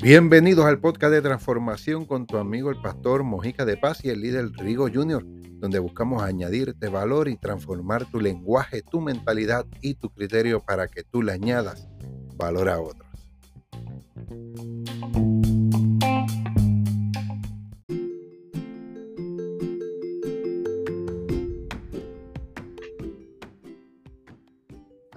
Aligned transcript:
Bienvenidos 0.00 0.64
al 0.64 0.80
podcast 0.80 1.12
de 1.12 1.20
transformación 1.20 2.06
con 2.06 2.26
tu 2.26 2.38
amigo 2.38 2.70
el 2.70 2.80
pastor 2.80 3.24
Mojica 3.24 3.64
de 3.64 3.76
Paz 3.76 4.04
y 4.04 4.08
el 4.08 4.22
líder 4.22 4.52
Rigo 4.52 4.88
Jr., 4.90 5.22
donde 5.58 5.78
buscamos 5.80 6.22
añadirte 6.22 6.88
valor 6.88 7.28
y 7.28 7.36
transformar 7.36 8.10
tu 8.10 8.20
lenguaje, 8.20 8.82
tu 8.82 9.00
mentalidad 9.00 9.66
y 9.82 9.94
tu 9.94 10.08
criterio 10.08 10.60
para 10.64 10.88
que 10.88 11.02
tú 11.02 11.22
le 11.22 11.32
añadas 11.32 11.88
valor 12.36 12.68
a 12.68 12.80
otros. 12.80 13.07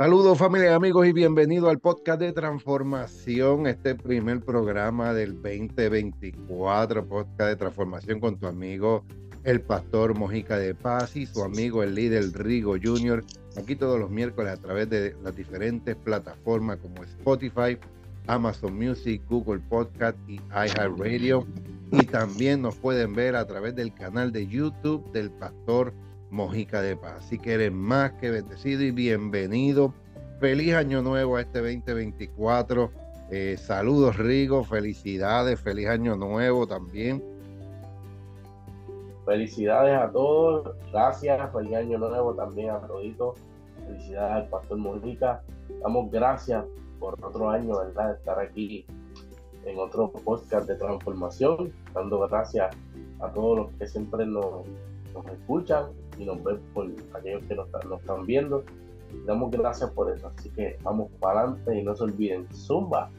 Saludos 0.02 0.40
familia, 0.40 0.74
amigos 0.74 1.06
y 1.06 1.14
bienvenido 1.14 1.70
al 1.70 1.78
podcast 1.78 2.20
de 2.20 2.34
transformación, 2.34 3.68
este 3.68 3.94
primer 3.94 4.42
programa 4.42 5.14
del 5.14 5.36
2024, 5.36 7.06
podcast 7.06 7.50
de 7.50 7.56
transformación 7.56 8.20
con 8.20 8.40
tu 8.40 8.48
amigo 8.48 9.06
el 9.44 9.62
pastor 9.62 10.18
Mojica 10.18 10.58
de 10.58 10.74
Paz 10.74 11.16
y 11.16 11.28
su 11.28 11.44
amigo 11.44 11.84
el 11.84 11.94
líder 11.94 12.32
Rigo 12.34 12.78
Jr. 12.82 13.24
Aquí 13.58 13.76
todos 13.76 14.00
los 14.00 14.10
miércoles 14.10 14.54
a 14.54 14.58
través 14.58 14.90
de 14.90 15.16
las 15.22 15.36
diferentes 15.36 15.96
plataformas 15.98 16.80
como 16.80 17.04
Spotify, 17.04 17.78
Amazon 18.26 18.76
Music, 18.76 19.22
Google 19.30 19.62
Podcast 19.70 20.18
y 20.28 20.42
iHeartRadio. 20.50 21.46
Y 21.92 22.08
también 22.08 22.64
nos 22.64 22.76
pueden 22.76 23.14
ver 23.14 23.36
a 23.36 23.46
través 23.46 23.76
del 23.76 23.94
canal 23.94 24.32
de 24.32 24.48
YouTube 24.48 25.12
del 25.12 25.30
pastor 25.30 25.94
Mojica 26.32 26.82
de 26.82 26.96
Paz. 26.96 27.26
Así 27.26 27.38
que 27.38 27.54
eres 27.54 27.72
más 27.72 28.14
que 28.14 28.32
bendecido 28.32 28.82
y 28.84 28.92
bienvenido. 28.92 29.94
Feliz 30.40 30.74
año 30.74 31.02
nuevo 31.02 31.36
a 31.36 31.42
este 31.42 31.60
2024. 31.60 32.90
Eh, 33.30 33.58
saludos 33.58 34.18
Rigo, 34.18 34.64
felicidades, 34.64 35.60
feliz 35.60 35.88
año 35.88 36.16
nuevo 36.16 36.66
también. 36.66 37.24
Felicidades 39.26 39.96
a 39.96 40.12
todos, 40.12 40.76
gracias, 40.92 41.52
feliz 41.52 41.76
año 41.76 41.98
nuevo 41.98 42.34
también 42.34 42.72
a 42.72 42.80
toditos. 42.80 43.38
Felicidades 43.86 44.32
al 44.32 44.50
Pastor 44.50 44.78
Mojica. 44.78 45.44
Damos 45.82 46.10
gracias 46.12 46.66
por 47.00 47.14
otro 47.24 47.50
año, 47.50 47.78
¿verdad? 47.78 48.16
Estar 48.16 48.40
aquí 48.40 48.86
en 49.66 49.78
otro 49.78 50.12
podcast 50.12 50.68
de 50.68 50.76
transformación, 50.76 51.74
dando 51.94 52.28
gracias 52.28 52.76
a 53.20 53.28
todos 53.30 53.58
los 53.58 53.72
que 53.74 53.88
siempre 53.88 54.26
nos, 54.26 54.66
nos 55.14 55.26
escuchan 55.28 56.01
y 56.22 56.26
nos 56.26 56.44
ven 56.44 56.60
por 56.74 56.88
aquellos 57.14 57.44
que 57.46 57.56
nos, 57.56 57.68
están 58.00 58.26
viendo. 58.26 58.64
Damos 59.26 59.52
gracias 59.52 59.90
por 59.92 60.12
eso. 60.16 60.32
Así 60.38 60.50
que 60.50 60.78
vamos 60.84 61.12
para 61.20 61.42
adelante 61.42 61.80
y 61.80 61.84
no 61.84 61.96
se 61.96 62.04
olviden, 62.04 62.48
Zumba. 62.54 63.10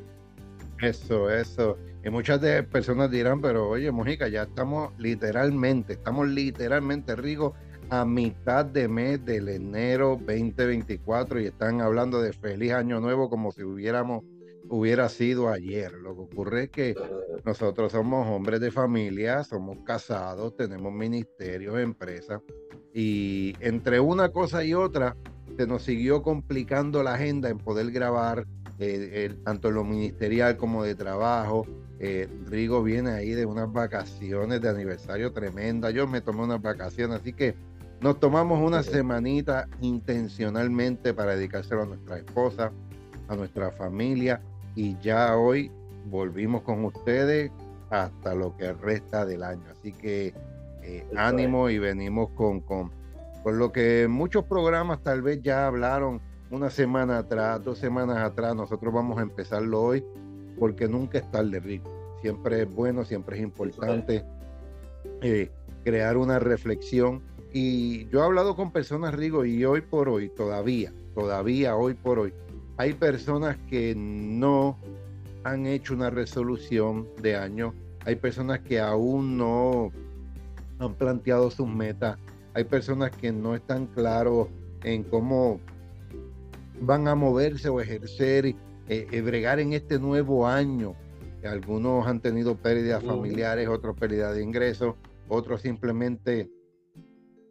Eso, 0.81 1.31
eso. 1.31 1.77
Y 2.05 2.11
muchas 2.11 2.41
de 2.41 2.63
personas 2.63 3.11
dirán, 3.11 3.41
pero 3.41 3.69
oye, 3.69 3.91
Mojica, 3.91 4.29
ya 4.29 4.43
estamos 4.43 4.93
literalmente, 4.99 5.93
estamos 5.95 6.29
literalmente, 6.29 7.15
Rigo, 7.15 7.55
a 7.91 8.05
mitad 8.05 8.65
de 8.65 8.89
mes 8.89 9.25
del 9.25 9.49
enero 9.49 10.19
2024 10.19 11.41
y 11.41 11.47
están 11.47 11.81
hablando 11.81 12.21
de 12.21 12.33
feliz 12.33 12.73
año 12.73 13.01
nuevo 13.01 13.29
como 13.29 13.53
si 13.53 13.63
hubiéramos 13.63 14.25
hubiera 14.73 15.11
sido 15.11 15.51
ayer. 15.51 15.93
Lo 15.93 16.15
que 16.15 16.23
ocurre 16.23 16.63
es 16.65 16.71
que 16.71 16.95
nosotros 17.45 17.93
somos 17.93 18.27
hombres 18.27 18.59
de 18.59 18.71
familia, 18.71 19.45
somos 19.45 19.77
casados, 19.85 20.57
tenemos 20.57 20.91
ministerios, 20.95 21.79
empresas, 21.79 22.41
y 22.95 23.55
entre 23.61 24.01
una 24.01 24.31
cosa 24.31 24.65
y 24.65 24.73
otra 24.73 25.15
se 25.59 25.67
nos 25.67 25.83
siguió 25.83 26.23
complicando 26.23 27.03
la 27.03 27.15
agenda 27.15 27.51
en 27.51 27.59
poder 27.59 27.91
grabar, 27.91 28.47
eh, 28.79 29.35
tanto 29.45 29.71
lo 29.71 29.85
ministerial 29.85 30.57
como 30.57 30.83
de 30.85 30.95
trabajo. 30.95 31.67
Eh, 31.99 32.27
Rigo 32.47 32.83
viene 32.83 33.11
ahí 33.11 33.33
de 33.33 33.45
unas 33.45 33.71
vacaciones 33.71 34.63
de 34.63 34.71
aniversario 34.71 35.35
tremenda. 35.35 35.91
Yo 35.91 36.07
me 36.07 36.23
tomé 36.23 36.45
unas 36.45 36.63
vacaciones, 36.63 37.21
así 37.21 37.35
que 37.35 37.55
nos 38.01 38.19
tomamos 38.19 38.59
una 38.59 38.83
semanita 38.83 39.69
intencionalmente 39.83 41.13
para 41.13 41.37
dedicárselo 41.37 41.83
a 41.83 41.87
nuestra 41.87 42.17
esposa, 42.17 42.73
a 43.29 43.37
nuestra 43.37 43.71
familia 43.71 44.41
y 44.75 44.99
ya 45.01 45.37
hoy 45.37 45.71
volvimos 46.07 46.63
con 46.63 46.85
ustedes 46.85 47.51
hasta 47.91 48.35
lo 48.35 48.57
que 48.57 48.73
resta 48.73 49.27
del 49.27 49.43
año. 49.43 49.65
Así 49.71 49.93
que 49.93 50.35
eh, 50.83 51.07
ánimo 51.17 51.69
y 51.69 51.79
venimos 51.79 52.31
con, 52.31 52.61
con, 52.61 52.91
con, 53.43 53.59
lo 53.59 53.71
que 53.71 54.07
muchos 54.09 54.45
programas 54.45 55.03
tal 55.03 55.23
vez 55.23 55.43
ya 55.43 55.67
hablaron 55.67 56.21
una 56.51 56.71
semana 56.71 57.19
atrás, 57.19 57.63
dos 57.63 57.79
semanas 57.79 58.19
atrás. 58.19 58.55
Nosotros 58.57 58.93
vamos 58.93 59.19
a 59.19 59.23
empezarlo 59.23 59.83
hoy 59.83 60.05
porque 60.59 60.89
nunca 60.89 61.19
es 61.19 61.31
tarde, 61.31 61.61
Rico. 61.61 61.91
Siempre 62.21 62.63
es 62.63 62.75
bueno, 62.75 63.05
siempre 63.05 63.37
es 63.37 63.43
importante 63.43 64.25
eh, 65.21 65.51
crear 65.85 66.17
una 66.17 66.39
reflexión. 66.39 67.23
Y 67.53 68.07
yo 68.09 68.21
he 68.21 68.25
hablado 68.25 68.57
con 68.57 68.73
personas, 68.73 69.15
Rigo, 69.15 69.45
y 69.45 69.65
hoy 69.65 69.83
por 69.83 70.09
hoy, 70.09 70.31
todavía, 70.31 70.93
todavía 71.15 71.77
hoy 71.77 71.93
por 71.95 72.19
hoy, 72.19 72.33
hay 72.83 72.95
personas 72.95 73.57
que 73.71 73.95
no 73.97 74.77
han 75.45 75.67
hecho 75.67 75.95
una 75.95 76.11
resolución 76.11 77.07
de 77.23 77.37
año, 77.37 77.75
hay 78.05 78.17
personas 78.17 78.59
que 78.59 78.81
aún 78.81 79.37
no 79.39 79.93
han 80.81 80.93
planteado 80.95 81.49
sus 81.53 81.69
metas, 81.69 82.19
hay 82.55 82.65
personas 82.65 83.13
que 83.13 83.31
no 83.31 83.55
están 83.55 83.87
claros 83.87 84.49
en 84.83 85.05
cómo 85.05 85.61
van 86.81 87.07
a 87.07 87.15
moverse 87.15 87.69
o 87.69 87.81
ejercer 87.81 88.47
y 88.47 88.57
eh, 88.89 89.23
bregar 89.25 89.61
en 89.61 89.75
este 89.75 90.01
nuevo 90.01 90.49
año. 90.49 90.97
Algunos 91.45 92.05
han 92.09 92.19
tenido 92.19 92.57
pérdidas 92.57 93.05
familiares, 93.05 93.69
otros 93.69 93.97
pérdidas 93.97 94.35
de 94.35 94.43
ingresos, 94.43 94.97
otros 95.29 95.63
simplemente 95.63 96.51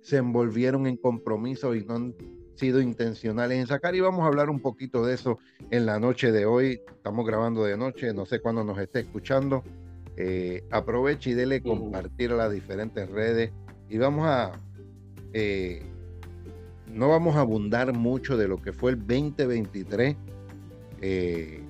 se 0.01 0.17
envolvieron 0.17 0.87
en 0.87 0.97
compromisos 0.97 1.77
y 1.77 1.85
no 1.85 1.95
han 1.95 2.15
sido 2.61 2.79
intencionales 2.79 3.57
en 3.57 3.65
sacar 3.65 3.95
y 3.95 4.01
vamos 4.01 4.21
a 4.21 4.27
hablar 4.27 4.51
un 4.51 4.59
poquito 4.59 5.03
de 5.03 5.15
eso 5.15 5.39
en 5.71 5.87
la 5.87 5.99
noche 5.99 6.31
de 6.31 6.45
hoy. 6.45 6.79
Estamos 6.95 7.25
grabando 7.25 7.63
de 7.63 7.75
noche, 7.75 8.13
no 8.13 8.27
sé 8.27 8.39
cuándo 8.39 8.63
nos 8.63 8.77
esté 8.77 8.99
escuchando. 8.99 9.63
Eh, 10.15 10.63
aproveche 10.69 11.31
y 11.31 11.33
dele 11.33 11.63
compartir 11.63 12.31
a 12.31 12.35
las 12.35 12.51
diferentes 12.51 13.09
redes 13.09 13.51
y 13.89 13.97
vamos 13.97 14.27
a 14.27 14.51
eh, 15.33 15.81
no 16.85 17.09
vamos 17.09 17.35
a 17.35 17.39
abundar 17.39 17.93
mucho 17.93 18.37
de 18.37 18.47
lo 18.47 18.61
que 18.61 18.73
fue 18.73 18.91
el 18.91 18.99
2023 18.99 20.17
eh, 20.99 21.63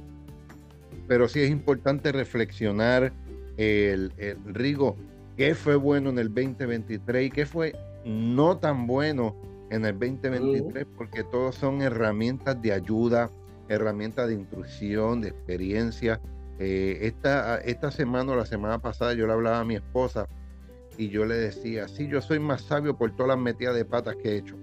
pero 1.07 1.29
sí 1.29 1.39
es 1.39 1.51
importante 1.51 2.11
reflexionar 2.11 3.13
el, 3.57 4.11
el 4.17 4.37
Rigo 4.45 4.97
qué 5.37 5.53
fue 5.53 5.75
bueno 5.75 6.09
en 6.09 6.17
el 6.17 6.33
2023 6.33 7.27
y 7.27 7.29
qué 7.29 7.45
fue 7.45 7.75
no 8.03 8.57
tan 8.57 8.87
bueno 8.87 9.35
en 9.71 9.85
el 9.85 9.97
2023 9.97 10.85
porque 10.97 11.23
todos 11.23 11.55
son 11.55 11.81
herramientas 11.81 12.61
de 12.61 12.73
ayuda, 12.73 13.29
herramientas 13.69 14.27
de 14.27 14.33
instrucción, 14.35 15.21
de 15.21 15.29
experiencia. 15.29 16.19
Eh, 16.59 16.99
esta, 17.01 17.57
esta 17.59 17.89
semana 17.89 18.33
o 18.33 18.35
la 18.35 18.45
semana 18.45 18.79
pasada 18.79 19.13
yo 19.13 19.25
le 19.25 19.33
hablaba 19.33 19.61
a 19.61 19.63
mi 19.63 19.75
esposa 19.75 20.27
y 20.97 21.07
yo 21.07 21.25
le 21.25 21.35
decía, 21.35 21.87
sí, 21.87 22.07
yo 22.07 22.21
soy 22.21 22.39
más 22.39 22.63
sabio 22.63 22.97
por 22.97 23.15
todas 23.15 23.29
las 23.29 23.39
metidas 23.39 23.73
de 23.73 23.85
patas 23.85 24.17
que 24.17 24.31
he 24.31 24.37
hecho. 24.39 24.57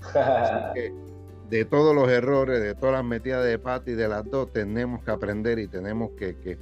de 1.50 1.64
todos 1.64 1.92
los 1.92 2.08
errores, 2.08 2.62
de 2.62 2.76
todas 2.76 2.94
las 2.94 3.04
metidas 3.04 3.44
de 3.44 3.58
patas 3.58 3.88
y 3.88 3.94
de 3.94 4.06
las 4.06 4.24
dos, 4.30 4.52
tenemos 4.52 5.02
que 5.02 5.10
aprender 5.10 5.58
y 5.58 5.66
tenemos 5.66 6.12
que, 6.12 6.36
que, 6.36 6.58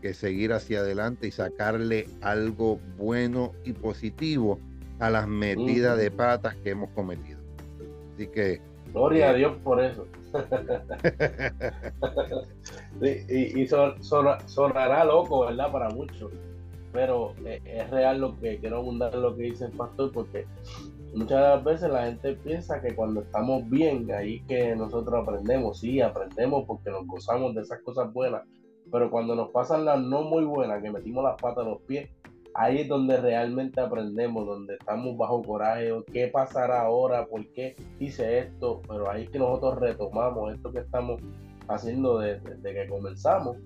que 0.00 0.14
seguir 0.14 0.54
hacia 0.54 0.80
adelante 0.80 1.26
y 1.26 1.30
sacarle 1.30 2.08
algo 2.22 2.80
bueno 2.96 3.52
y 3.64 3.74
positivo 3.74 4.58
a 5.00 5.10
las 5.10 5.26
metidas 5.26 5.98
de 5.98 6.10
patas 6.10 6.54
que 6.56 6.70
hemos 6.70 6.90
cometido. 6.90 7.40
Así 8.14 8.26
que. 8.28 8.60
Gloria 8.92 9.30
a 9.30 9.32
eh, 9.32 9.38
Dios 9.38 9.56
por 9.64 9.82
eso. 9.82 10.06
y, 13.00 13.66
sonará 13.66 15.04
loco, 15.04 15.46
¿verdad? 15.46 15.72
Para 15.72 15.88
muchos. 15.90 16.30
Pero 16.92 17.34
eh, 17.44 17.60
es 17.64 17.90
real 17.90 18.20
lo 18.20 18.38
que 18.38 18.58
quiero 18.58 18.76
abundar 18.78 19.14
lo 19.14 19.36
que 19.36 19.44
dice 19.44 19.66
el 19.66 19.72
pastor, 19.72 20.10
porque 20.12 20.46
muchas 21.14 21.62
veces 21.64 21.90
la 21.90 22.06
gente 22.06 22.34
piensa 22.34 22.80
que 22.80 22.94
cuando 22.94 23.22
estamos 23.22 23.68
bien, 23.70 24.10
ahí 24.12 24.40
que 24.48 24.76
nosotros 24.76 25.22
aprendemos, 25.22 25.80
sí, 25.80 26.00
aprendemos 26.00 26.64
porque 26.66 26.90
nos 26.90 27.06
gozamos 27.06 27.54
de 27.54 27.62
esas 27.62 27.80
cosas 27.82 28.12
buenas, 28.12 28.42
pero 28.90 29.10
cuando 29.10 29.36
nos 29.36 29.50
pasan 29.50 29.84
las 29.84 30.00
no 30.00 30.22
muy 30.22 30.44
buenas, 30.44 30.82
que 30.82 30.90
metimos 30.90 31.22
las 31.22 31.40
patas 31.40 31.64
a 31.64 31.70
los 31.70 31.80
pies, 31.82 32.10
ahí 32.60 32.80
es 32.80 32.88
donde 32.88 33.16
realmente 33.16 33.80
aprendemos, 33.80 34.46
donde 34.46 34.74
estamos 34.74 35.16
bajo 35.16 35.42
coraje, 35.42 35.90
qué 36.12 36.28
pasará 36.28 36.82
ahora, 36.82 37.24
por 37.24 37.46
qué 37.52 37.74
hice 37.98 38.40
esto, 38.40 38.82
pero 38.86 39.10
ahí 39.10 39.24
es 39.24 39.30
que 39.30 39.38
nosotros 39.38 39.80
retomamos 39.80 40.52
esto 40.52 40.70
que 40.70 40.80
estamos 40.80 41.22
haciendo 41.68 42.18
desde, 42.18 42.60
que 42.62 42.86
comenzamos, 42.86 43.56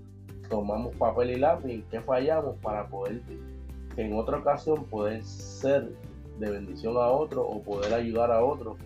tomamos 0.48 0.94
papel 0.94 1.32
y 1.32 1.36
lápiz, 1.40 1.84
qué 1.90 2.00
fallamos 2.02 2.56
para 2.62 2.86
poder 2.86 3.20
en 3.96 4.12
otra 4.16 4.38
ocasión 4.38 4.84
poder 4.84 5.24
ser 5.24 5.90
de 6.38 6.50
bendición 6.50 6.96
a 6.96 7.08
otro 7.08 7.44
o 7.44 7.60
poder 7.62 7.92
ayudar 7.94 8.30
a 8.30 8.44
otro 8.44 8.76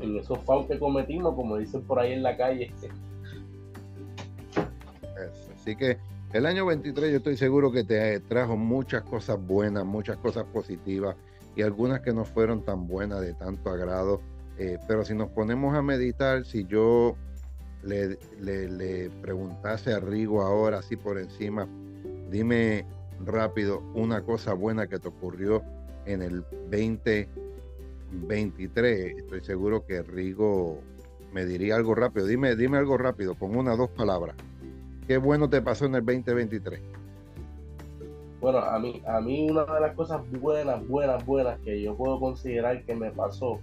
en 0.00 0.16
esos 0.18 0.38
fauls 0.44 0.68
que 0.68 0.78
cometimos, 0.78 1.34
como 1.34 1.56
dicen 1.56 1.82
por 1.82 1.98
ahí 1.98 2.12
en 2.12 2.22
la 2.22 2.36
calle. 2.36 2.72
Así 5.54 5.76
que 5.76 5.98
el 6.32 6.46
año 6.46 6.64
23 6.66 7.10
yo 7.10 7.16
estoy 7.18 7.36
seguro 7.36 7.70
que 7.70 7.84
te 7.84 8.18
trajo 8.20 8.56
muchas 8.56 9.02
cosas 9.02 9.38
buenas, 9.38 9.84
muchas 9.84 10.16
cosas 10.16 10.44
positivas 10.44 11.14
y 11.54 11.60
algunas 11.62 12.00
que 12.00 12.14
no 12.14 12.24
fueron 12.24 12.64
tan 12.64 12.86
buenas 12.86 13.20
de 13.20 13.34
tanto 13.34 13.68
agrado. 13.70 14.22
Eh, 14.58 14.78
pero 14.88 15.04
si 15.04 15.14
nos 15.14 15.28
ponemos 15.30 15.74
a 15.74 15.82
meditar, 15.82 16.46
si 16.46 16.64
yo 16.64 17.14
le, 17.82 18.18
le, 18.40 19.10
preguntase 19.20 19.92
a 19.92 20.00
Rigo 20.00 20.40
ahora, 20.42 20.78
así 20.78 20.96
por 20.96 21.18
encima, 21.18 21.68
dime 22.30 22.86
rápido 23.24 23.82
una 23.94 24.22
cosa 24.22 24.54
buena 24.54 24.86
que 24.86 24.98
te 24.98 25.08
ocurrió 25.08 25.62
en 26.06 26.22
el 26.22 26.42
2023. 26.70 29.18
Estoy 29.18 29.42
seguro 29.42 29.84
que 29.84 30.02
Rigo 30.02 30.80
me 31.32 31.44
diría 31.44 31.76
algo 31.76 31.94
rápido. 31.94 32.26
Dime, 32.26 32.56
dime 32.56 32.78
algo 32.78 32.96
rápido, 32.96 33.34
con 33.34 33.54
una 33.54 33.74
o 33.74 33.76
dos 33.76 33.90
palabras. 33.90 34.34
¿Qué 35.06 35.16
bueno 35.16 35.48
te 35.48 35.60
pasó 35.60 35.86
en 35.86 35.96
el 35.96 36.04
2023? 36.04 36.80
Bueno, 38.40 38.58
a 38.58 38.78
mí, 38.78 39.02
a 39.06 39.20
mí 39.20 39.48
una 39.50 39.64
de 39.64 39.80
las 39.80 39.94
cosas 39.94 40.20
buenas, 40.40 40.86
buenas, 40.88 41.24
buenas 41.24 41.58
que 41.60 41.80
yo 41.80 41.96
puedo 41.96 42.18
considerar 42.18 42.84
que 42.84 42.94
me 42.94 43.10
pasó 43.10 43.60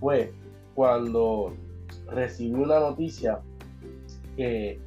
fue 0.00 0.32
cuando 0.74 1.52
recibí 2.10 2.54
una 2.54 2.80
noticia 2.80 3.40
que, 4.36 4.80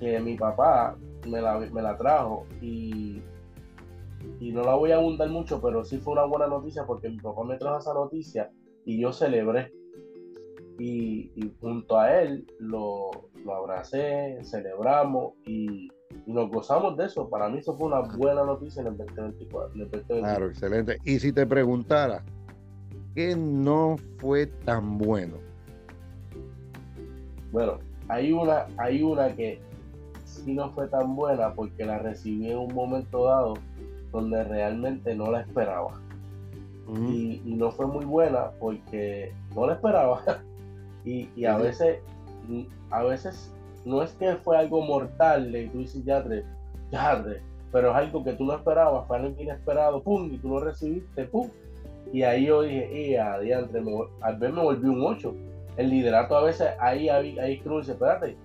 que 0.00 0.20
mi 0.20 0.36
papá 0.36 0.96
me 1.28 1.40
la, 1.40 1.58
me 1.58 1.82
la 1.82 1.96
trajo 1.96 2.46
y, 2.60 3.22
y 4.40 4.52
no 4.52 4.62
la 4.62 4.74
voy 4.74 4.92
a 4.92 4.96
abundar 4.96 5.28
mucho, 5.28 5.60
pero 5.60 5.84
sí 5.84 5.98
fue 5.98 6.14
una 6.14 6.24
buena 6.24 6.46
noticia 6.46 6.84
porque 6.86 7.08
mi 7.08 7.18
papá 7.18 7.44
me 7.44 7.58
trajo 7.58 7.78
esa 7.78 7.94
noticia 7.94 8.50
y 8.84 9.00
yo 9.00 9.12
celebré. 9.12 9.72
Y, 10.78 11.52
junto 11.60 11.98
a 11.98 12.20
él 12.20 12.46
lo, 12.58 13.10
lo 13.44 13.54
abracé, 13.54 14.38
celebramos 14.42 15.34
y, 15.46 15.88
nos 16.26 16.50
gozamos 16.50 16.96
de 16.96 17.06
eso. 17.06 17.28
Para 17.28 17.48
mí 17.48 17.58
eso 17.58 17.76
fue 17.76 17.88
una 17.88 18.00
buena 18.00 18.44
noticia 18.44 18.80
en 18.82 18.88
el 18.88 18.96
2024. 18.96 19.88
Claro, 20.06 20.46
excelente. 20.46 20.98
Y 21.04 21.18
si 21.18 21.32
te 21.32 21.46
preguntara, 21.46 22.22
¿qué 23.14 23.36
no 23.36 23.96
fue 24.18 24.46
tan 24.46 24.98
bueno? 24.98 25.36
Bueno, 27.52 27.78
hay 28.08 28.32
una, 28.32 28.66
hay 28.76 29.02
una 29.02 29.34
que 29.34 29.60
sí 30.24 30.52
no 30.52 30.70
fue 30.72 30.88
tan 30.88 31.14
buena 31.14 31.54
porque 31.54 31.84
la 31.84 31.98
recibí 31.98 32.50
en 32.50 32.58
un 32.58 32.74
momento 32.74 33.26
dado 33.26 33.54
donde 34.12 34.44
realmente 34.44 35.14
no 35.14 35.30
la 35.30 35.40
esperaba. 35.40 36.00
y, 36.88 37.40
no 37.44 37.70
fue 37.70 37.86
muy 37.86 38.04
buena 38.04 38.50
porque 38.58 39.32
no 39.54 39.66
la 39.66 39.74
esperaba. 39.74 40.22
y, 41.04 41.44
a 41.44 41.56
veces, 41.58 41.98
a 42.90 43.02
veces 43.02 43.52
no 43.84 44.02
es 44.02 44.12
que 44.12 44.36
fue 44.36 44.56
algo 44.56 44.80
mortal 44.80 45.54
y 45.54 45.68
tú 45.68 45.78
dices, 45.78 46.04
ya, 46.04 46.24
ya, 46.90 47.24
pero 47.72 47.90
es 47.90 47.96
algo 47.96 48.24
que 48.24 48.32
tú 48.32 48.44
no 48.44 48.54
esperabas, 48.54 49.06
fue 49.06 49.18
algo 49.18 49.40
inesperado, 49.40 50.02
pum, 50.02 50.32
y 50.32 50.38
tú 50.38 50.48
lo 50.48 50.60
recibiste, 50.60 51.24
pum. 51.24 51.48
Y 52.12 52.22
ahí 52.22 52.46
yo 52.46 52.62
dije, 52.62 53.12
eh, 53.12 53.18
adiante, 53.18 53.82
al 54.20 54.38
ver 54.38 54.52
me 54.52 54.62
volví 54.62 54.88
un 54.88 55.02
8 55.02 55.34
el 55.76 55.90
liderato 55.90 56.36
a 56.36 56.44
veces 56.44 56.68
ahí, 56.78 57.08
ahí, 57.08 57.38
ahí 57.38 57.62
dice, 57.64 57.92
espérate, 57.92 58.36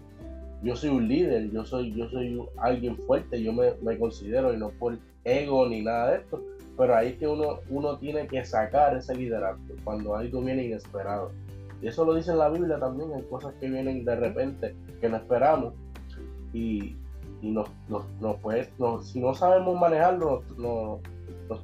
yo 0.63 0.75
soy 0.75 0.89
un 0.89 1.07
líder, 1.07 1.51
yo 1.51 1.63
soy, 1.63 1.93
yo 1.93 2.09
soy 2.09 2.41
alguien 2.57 2.97
fuerte, 2.97 3.41
yo 3.41 3.53
me, 3.53 3.97
considero 3.97 4.53
y 4.53 4.57
no 4.57 4.69
por 4.69 4.97
ego 5.23 5.67
ni 5.67 5.81
nada 5.81 6.11
de 6.11 6.17
esto, 6.17 6.41
pero 6.77 6.95
ahí 6.95 7.09
es 7.09 7.17
que 7.17 7.27
uno, 7.27 7.59
uno 7.69 7.97
tiene 7.97 8.27
que 8.27 8.43
sacar 8.43 8.97
ese 8.97 9.15
liderato 9.15 9.59
cuando 9.83 10.15
algo 10.15 10.41
viene 10.41 10.65
inesperado. 10.65 11.31
Y 11.81 11.87
eso 11.87 12.05
lo 12.05 12.15
dice 12.15 12.31
en 12.31 12.39
la 12.39 12.49
Biblia 12.49 12.79
también, 12.79 13.13
hay 13.13 13.23
cosas 13.23 13.53
que 13.59 13.69
vienen 13.69 14.03
de 14.03 14.15
repente 14.15 14.75
que 14.99 15.09
no 15.09 15.17
esperamos. 15.17 15.73
Y, 16.53 16.97
y 17.41 17.51
nos, 17.51 17.69
nos, 17.87 18.05
pues, 18.41 18.69
si 19.03 19.19
no 19.19 19.33
sabemos 19.33 19.79
manejarlo, 19.79 20.43
nos, 20.57 20.99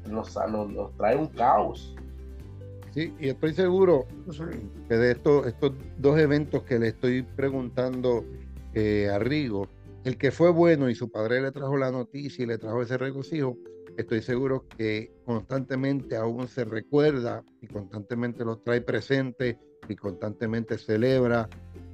nos 0.07 0.97
trae 0.97 1.15
un 1.17 1.27
caos. 1.27 1.95
Sí, 2.93 3.13
y 3.19 3.27
estoy 3.27 3.53
seguro 3.53 4.05
que 4.87 4.95
de 4.95 5.11
estos, 5.11 5.47
estos 5.47 5.73
dos 5.97 6.17
eventos 6.17 6.63
que 6.63 6.79
le 6.79 6.89
estoy 6.89 7.23
preguntando 7.23 8.23
eh, 8.73 9.09
a 9.09 9.19
Rigo, 9.19 9.67
el 10.05 10.17
que 10.17 10.31
fue 10.31 10.49
bueno 10.49 10.89
y 10.89 10.95
su 10.95 11.11
padre 11.11 11.41
le 11.41 11.51
trajo 11.51 11.75
la 11.75 11.91
noticia 11.91 12.43
y 12.43 12.47
le 12.47 12.57
trajo 12.57 12.81
ese 12.81 12.97
regocijo, 12.97 13.57
estoy 13.97 14.21
seguro 14.21 14.65
que 14.77 15.11
constantemente 15.25 16.15
aún 16.15 16.47
se 16.47 16.63
recuerda 16.63 17.43
y 17.59 17.67
constantemente 17.67 18.45
lo 18.45 18.59
trae 18.59 18.79
presente 18.79 19.59
y 19.89 19.95
constantemente 19.95 20.77
celebra 20.77 21.49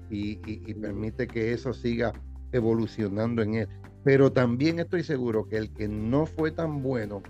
y, 0.09 0.39
y 0.45 0.73
permite 0.73 1.27
que 1.27 1.53
eso 1.53 1.73
siga 1.73 2.13
evolucionando 2.51 3.41
en 3.41 3.55
él. 3.55 3.67
Pero 4.03 4.31
también 4.31 4.79
estoy 4.79 5.03
seguro 5.03 5.47
que 5.47 5.57
el 5.57 5.71
que 5.73 5.87
no 5.87 6.25
fue 6.25 6.51
tan 6.51 6.81
bueno, 6.81 7.21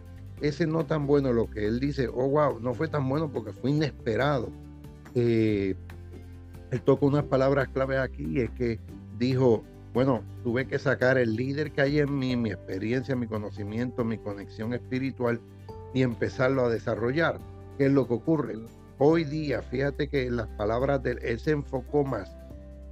ese 0.41 0.65
no 0.65 0.85
tan 0.85 1.05
bueno, 1.05 1.33
lo 1.33 1.49
que 1.49 1.67
él 1.67 1.79
dice, 1.79 2.07
oh 2.07 2.27
wow, 2.27 2.59
no 2.59 2.73
fue 2.73 2.87
tan 2.87 3.07
bueno 3.07 3.29
porque 3.31 3.51
fue 3.53 3.71
inesperado. 3.71 4.49
Eh, 5.13 5.75
él 6.71 6.81
toca 6.81 7.05
unas 7.05 7.25
palabras 7.25 7.67
claves 7.69 7.99
aquí, 7.99 8.39
es 8.39 8.49
que 8.51 8.79
dijo, 9.19 9.63
bueno, 9.93 10.23
tuve 10.43 10.65
que 10.65 10.79
sacar 10.79 11.17
el 11.17 11.35
líder 11.35 11.71
que 11.71 11.81
hay 11.81 11.99
en 11.99 12.17
mí, 12.17 12.35
mi 12.35 12.51
experiencia, 12.51 13.15
mi 13.15 13.27
conocimiento, 13.27 14.05
mi 14.05 14.17
conexión 14.17 14.73
espiritual 14.73 15.41
y 15.93 16.01
empezarlo 16.01 16.65
a 16.65 16.69
desarrollar. 16.69 17.39
¿Qué 17.77 17.87
es 17.87 17.91
lo 17.91 18.07
que 18.07 18.13
ocurre? 18.13 18.55
Hoy 19.03 19.23
día, 19.23 19.63
fíjate 19.63 20.07
que 20.07 20.29
las 20.29 20.47
palabras 20.49 21.01
de 21.01 21.13
él, 21.13 21.19
él 21.23 21.39
se 21.39 21.49
enfocó 21.49 22.03
más 22.03 22.37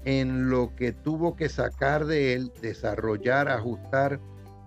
en 0.06 0.50
lo 0.50 0.76
que 0.76 0.92
tuvo 0.92 1.36
que 1.36 1.50
sacar 1.50 2.08
de 2.08 2.34
él, 2.34 2.52
desarrollar, 2.64 3.48
ajustar 3.48 4.20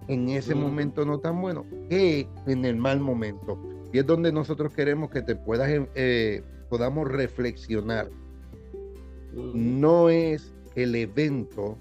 en 0.07 0.29
ese 0.29 0.55
momento 0.55 1.05
no 1.05 1.19
tan 1.19 1.41
bueno 1.41 1.67
que 1.89 2.29
en 2.47 2.65
el 2.65 2.77
mal 2.77 3.01
momento. 3.01 3.61
Y 3.93 3.99
es 3.99 4.07
donde 4.07 4.31
nosotros 4.31 4.73
queremos 4.73 5.11
que 5.11 5.21
te 5.21 5.35
puedas, 5.35 5.69
eh, 5.97 6.45
podamos 6.71 7.09
reflexionar. 7.09 8.09
No 9.33 10.11
es 10.11 10.55
el 10.77 10.95
evento 10.95 11.77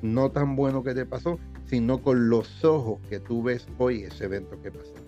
no 0.00 0.30
tan 0.30 0.54
bueno 0.54 0.84
que 0.84 0.94
te 0.94 1.06
pasó, 1.06 1.40
sino 1.64 2.00
con 2.00 2.30
los 2.30 2.64
ojos 2.64 3.00
que 3.08 3.18
tú 3.18 3.42
ves 3.42 3.66
hoy 3.78 4.04
ese 4.04 4.26
evento 4.26 4.62
que 4.62 4.70
pasó. 4.70 5.05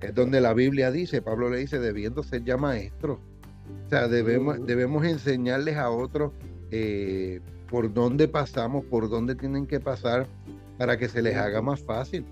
Es. 0.00 0.14
donde 0.14 0.40
la 0.40 0.54
Biblia 0.54 0.90
dice, 0.90 1.22
Pablo 1.22 1.50
le 1.50 1.58
dice, 1.58 1.78
debiendo 1.78 2.22
ser 2.22 2.44
ya 2.44 2.56
maestros. 2.56 3.18
O 3.86 3.88
sea, 3.88 4.08
debemos, 4.08 4.64
debemos 4.66 5.04
enseñarles 5.04 5.76
a 5.76 5.90
otros 5.90 6.32
eh, 6.70 7.40
por 7.70 7.92
dónde 7.92 8.28
pasamos, 8.28 8.84
por 8.84 9.08
dónde 9.08 9.34
tienen 9.34 9.66
que 9.66 9.80
pasar 9.80 10.26
para 10.78 10.96
que 10.96 11.08
se 11.08 11.22
les 11.22 11.36
haga 11.36 11.60
más 11.60 11.82
fácil. 11.82 12.24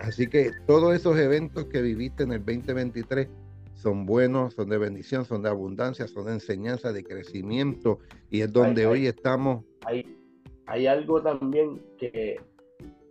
Así 0.00 0.26
que 0.26 0.50
todos 0.66 0.94
esos 0.94 1.18
eventos 1.18 1.66
que 1.66 1.80
viviste 1.80 2.24
en 2.24 2.32
el 2.32 2.44
2023 2.44 3.28
son 3.74 4.06
buenos, 4.06 4.54
son 4.54 4.68
de 4.68 4.78
bendición, 4.78 5.24
son 5.24 5.42
de 5.42 5.48
abundancia, 5.48 6.08
son 6.08 6.26
de 6.26 6.32
enseñanza, 6.32 6.92
de 6.92 7.04
crecimiento 7.04 7.98
y 8.30 8.40
es 8.40 8.52
donde 8.52 8.86
hoy 8.86 9.06
estamos. 9.06 9.64
Hay, 9.84 10.04
hay 10.66 10.86
algo 10.86 11.22
también 11.22 11.80
que, 11.98 12.40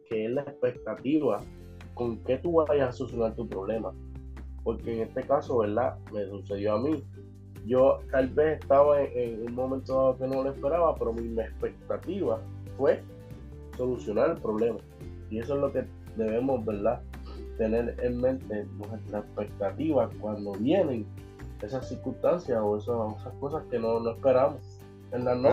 que 0.10 0.26
es 0.26 0.32
la 0.32 0.42
expectativa 0.42 1.42
con 1.96 2.18
que 2.20 2.38
tú 2.38 2.64
vayas 2.68 2.90
a 2.90 2.92
solucionar 2.92 3.36
tu 3.36 3.48
problema. 3.48 3.92
Porque 4.64 5.02
en 5.02 5.08
este 5.08 5.24
caso, 5.24 5.58
¿verdad? 5.60 5.98
Me 6.14 6.26
sucedió 6.28 6.76
a 6.76 6.80
mí. 6.80 7.04
Yo 7.66 8.00
tal 8.12 8.30
vez 8.30 8.60
estaba 8.62 9.02
en, 9.02 9.42
en 9.42 9.48
un 9.48 9.56
momento 9.56 9.96
dado 9.96 10.18
que 10.18 10.28
no 10.28 10.44
lo 10.44 10.52
esperaba, 10.52 10.96
pero 10.96 11.14
mi 11.14 11.42
expectativa 11.42 12.40
fue 12.78 13.02
solucionar 13.76 14.32
el 14.32 14.38
problema. 14.38 14.78
Y 15.32 15.40
eso 15.40 15.56
es 15.56 15.62
lo 15.62 15.72
que 15.72 15.86
debemos, 16.16 16.64
¿verdad? 16.66 17.02
Tener 17.58 17.96
en 18.04 18.22
mente 18.22 18.66
nuestra 18.78 19.20
expectativa 19.20 20.10
cuando 20.20 20.52
vienen 20.54 21.06
esas 21.62 21.88
circunstancias 21.88 22.60
o 22.62 22.78
esas, 22.78 23.34
cosas 23.40 23.64
que 23.72 23.80
no, 23.80 24.00
no, 24.00 24.12
esperamos 24.12 24.60
en 25.12 25.26
la 25.26 25.36
no 25.36 25.50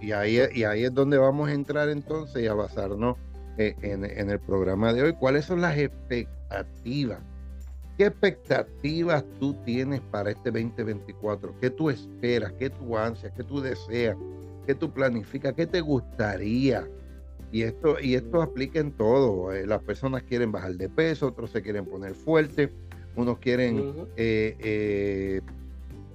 Y, 0.00 0.12
ahí, 0.12 0.38
y 0.54 0.64
ahí 0.64 0.84
es 0.84 0.94
donde 0.94 1.18
vamos 1.18 1.48
a 1.48 1.52
entrar 1.52 1.88
entonces 1.88 2.42
y 2.42 2.46
a 2.46 2.54
basarnos 2.54 3.16
en, 3.60 4.04
en, 4.04 4.30
el 4.30 4.40
programa 4.40 4.92
de 4.92 5.02
hoy. 5.02 5.12
¿Cuáles 5.12 5.44
son 5.44 5.60
las 5.60 5.76
expectativas? 5.76 7.20
¿Qué 7.96 8.06
expectativas 8.06 9.24
tú 9.38 9.54
tienes 9.64 10.00
para 10.00 10.30
este 10.30 10.50
2024? 10.50 11.54
¿Qué 11.60 11.70
tú 11.70 11.90
esperas? 11.90 12.52
¿Qué 12.54 12.70
tú 12.70 12.96
ansias? 12.96 13.32
¿Qué 13.36 13.44
tú 13.44 13.60
deseas? 13.60 14.16
¿Qué 14.66 14.74
tú 14.74 14.90
planificas? 14.90 15.52
¿Qué 15.52 15.66
te 15.66 15.80
gustaría? 15.80 16.88
Y 17.52 17.62
esto, 17.62 18.00
y 18.00 18.14
esto 18.14 18.40
aplica 18.40 18.78
en 18.80 18.92
todo. 18.92 19.52
Eh, 19.52 19.66
las 19.66 19.82
personas 19.82 20.22
quieren 20.22 20.52
bajar 20.52 20.74
de 20.76 20.88
peso, 20.88 21.28
otros 21.28 21.50
se 21.50 21.62
quieren 21.62 21.84
poner 21.84 22.14
fuerte, 22.14 22.72
unos 23.16 23.38
quieren 23.38 24.08
eh, 24.16 24.56
eh, 24.60 25.40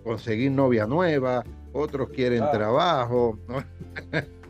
conseguir 0.03 0.51
novia 0.51 0.87
nueva, 0.87 1.43
otros 1.73 2.09
quieren 2.09 2.43
trabajo. 2.51 3.37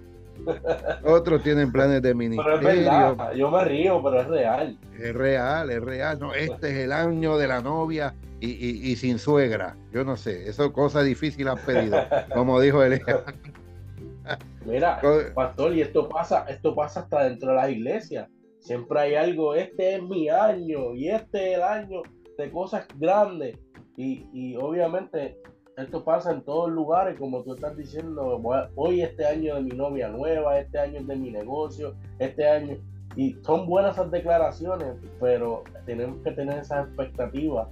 Otros 1.03 1.43
tienen 1.43 1.71
planes 1.71 2.01
de 2.01 2.13
ministerio. 2.13 2.59
Pero 2.59 2.69
es 2.69 2.85
verdad, 2.85 3.33
yo 3.33 3.51
me 3.51 3.63
río, 3.65 4.01
pero 4.03 4.21
es 4.21 4.27
real. 4.27 4.77
Es 4.97 5.13
real, 5.13 5.69
es 5.69 5.81
real. 5.81 6.19
No, 6.19 6.33
este 6.33 6.69
es 6.69 6.77
el 6.85 6.91
año 6.91 7.37
de 7.37 7.47
la 7.47 7.61
novia 7.61 8.13
y, 8.39 8.95
sin 8.95 9.19
suegra. 9.19 9.75
Yo 9.91 10.03
no 10.03 10.17
sé, 10.17 10.47
eso 10.47 10.71
cosa 10.71 11.03
difícil 11.03 11.47
han 11.47 11.57
pedido, 11.57 11.97
como 12.33 12.59
dijo 12.59 12.83
él. 12.83 13.01
Mira, 14.65 14.99
pastor, 15.35 15.75
y 15.75 15.81
esto 15.81 16.09
pasa, 16.09 16.45
esto 16.49 16.73
pasa 16.73 17.01
hasta 17.01 17.23
dentro 17.23 17.49
de 17.49 17.55
las 17.55 17.69
iglesias. 17.69 18.27
Siempre 18.59 18.99
hay 18.99 19.15
algo, 19.15 19.53
este 19.53 19.95
es 19.95 20.01
mi 20.01 20.27
año 20.27 20.95
y 20.95 21.09
este 21.09 21.51
es 21.51 21.57
el 21.57 21.63
año 21.63 22.01
de 22.37 22.51
cosas 22.51 22.87
grandes. 22.97 23.57
Y, 23.95 24.27
y 24.33 24.55
obviamente 24.55 25.37
esto 25.77 26.03
pasa 26.03 26.31
en 26.31 26.41
todos 26.41 26.71
lugares, 26.71 27.17
como 27.19 27.43
tú 27.43 27.53
estás 27.53 27.75
diciendo, 27.75 28.41
hoy 28.75 29.01
este 29.01 29.25
año 29.25 29.55
de 29.55 29.61
mi 29.61 29.71
novia 29.71 30.07
nueva, 30.07 30.59
este 30.59 30.79
año 30.79 30.99
es 30.99 31.07
de 31.07 31.15
mi 31.15 31.31
negocio, 31.31 31.95
este 32.19 32.47
año, 32.47 32.77
y 33.15 33.37
son 33.43 33.67
buenas 33.67 33.97
esas 33.97 34.11
declaraciones, 34.11 34.95
pero 35.19 35.63
tenemos 35.85 36.21
que 36.23 36.31
tener 36.31 36.59
esas 36.59 36.87
expectativas 36.87 37.67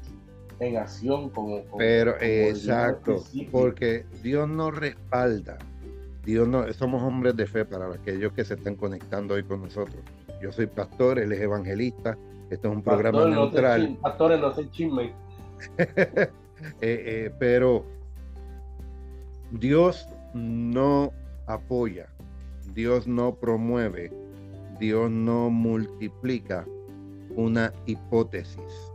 en 0.59 0.77
acción 0.77 1.29
como... 1.29 1.63
pero 1.77 2.15
exacto, 2.19 3.23
porque 3.51 4.05
Dios 4.21 4.47
nos 4.49 4.75
respalda, 4.77 5.57
Dios 6.25 6.47
no, 6.47 6.71
somos 6.73 7.01
hombres 7.03 7.35
de 7.35 7.47
fe 7.47 7.65
para 7.65 7.87
aquellos 7.93 8.33
que 8.33 8.43
se 8.43 8.55
están 8.55 8.75
conectando 8.75 9.33
hoy 9.33 9.43
con 9.43 9.61
nosotros. 9.61 10.01
Yo 10.41 10.51
soy 10.51 10.67
pastor, 10.67 11.19
él 11.19 11.31
es 11.31 11.41
evangelista, 11.41 12.17
esto 12.49 12.69
es 12.69 12.75
un 12.75 12.83
programa 12.83 13.25
neutral. 13.25 13.97
pastores 14.01 14.39
no 14.39 14.53
se 14.53 14.69
chisme. 14.71 15.13
Eh, 16.81 17.03
eh, 17.05 17.31
pero 17.39 17.85
Dios 19.51 20.07
no 20.33 21.13
apoya, 21.45 22.07
Dios 22.73 23.07
no 23.07 23.35
promueve, 23.35 24.11
Dios 24.79 25.11
no 25.11 25.49
multiplica 25.49 26.65
una 27.35 27.73
hipótesis, 27.85 28.91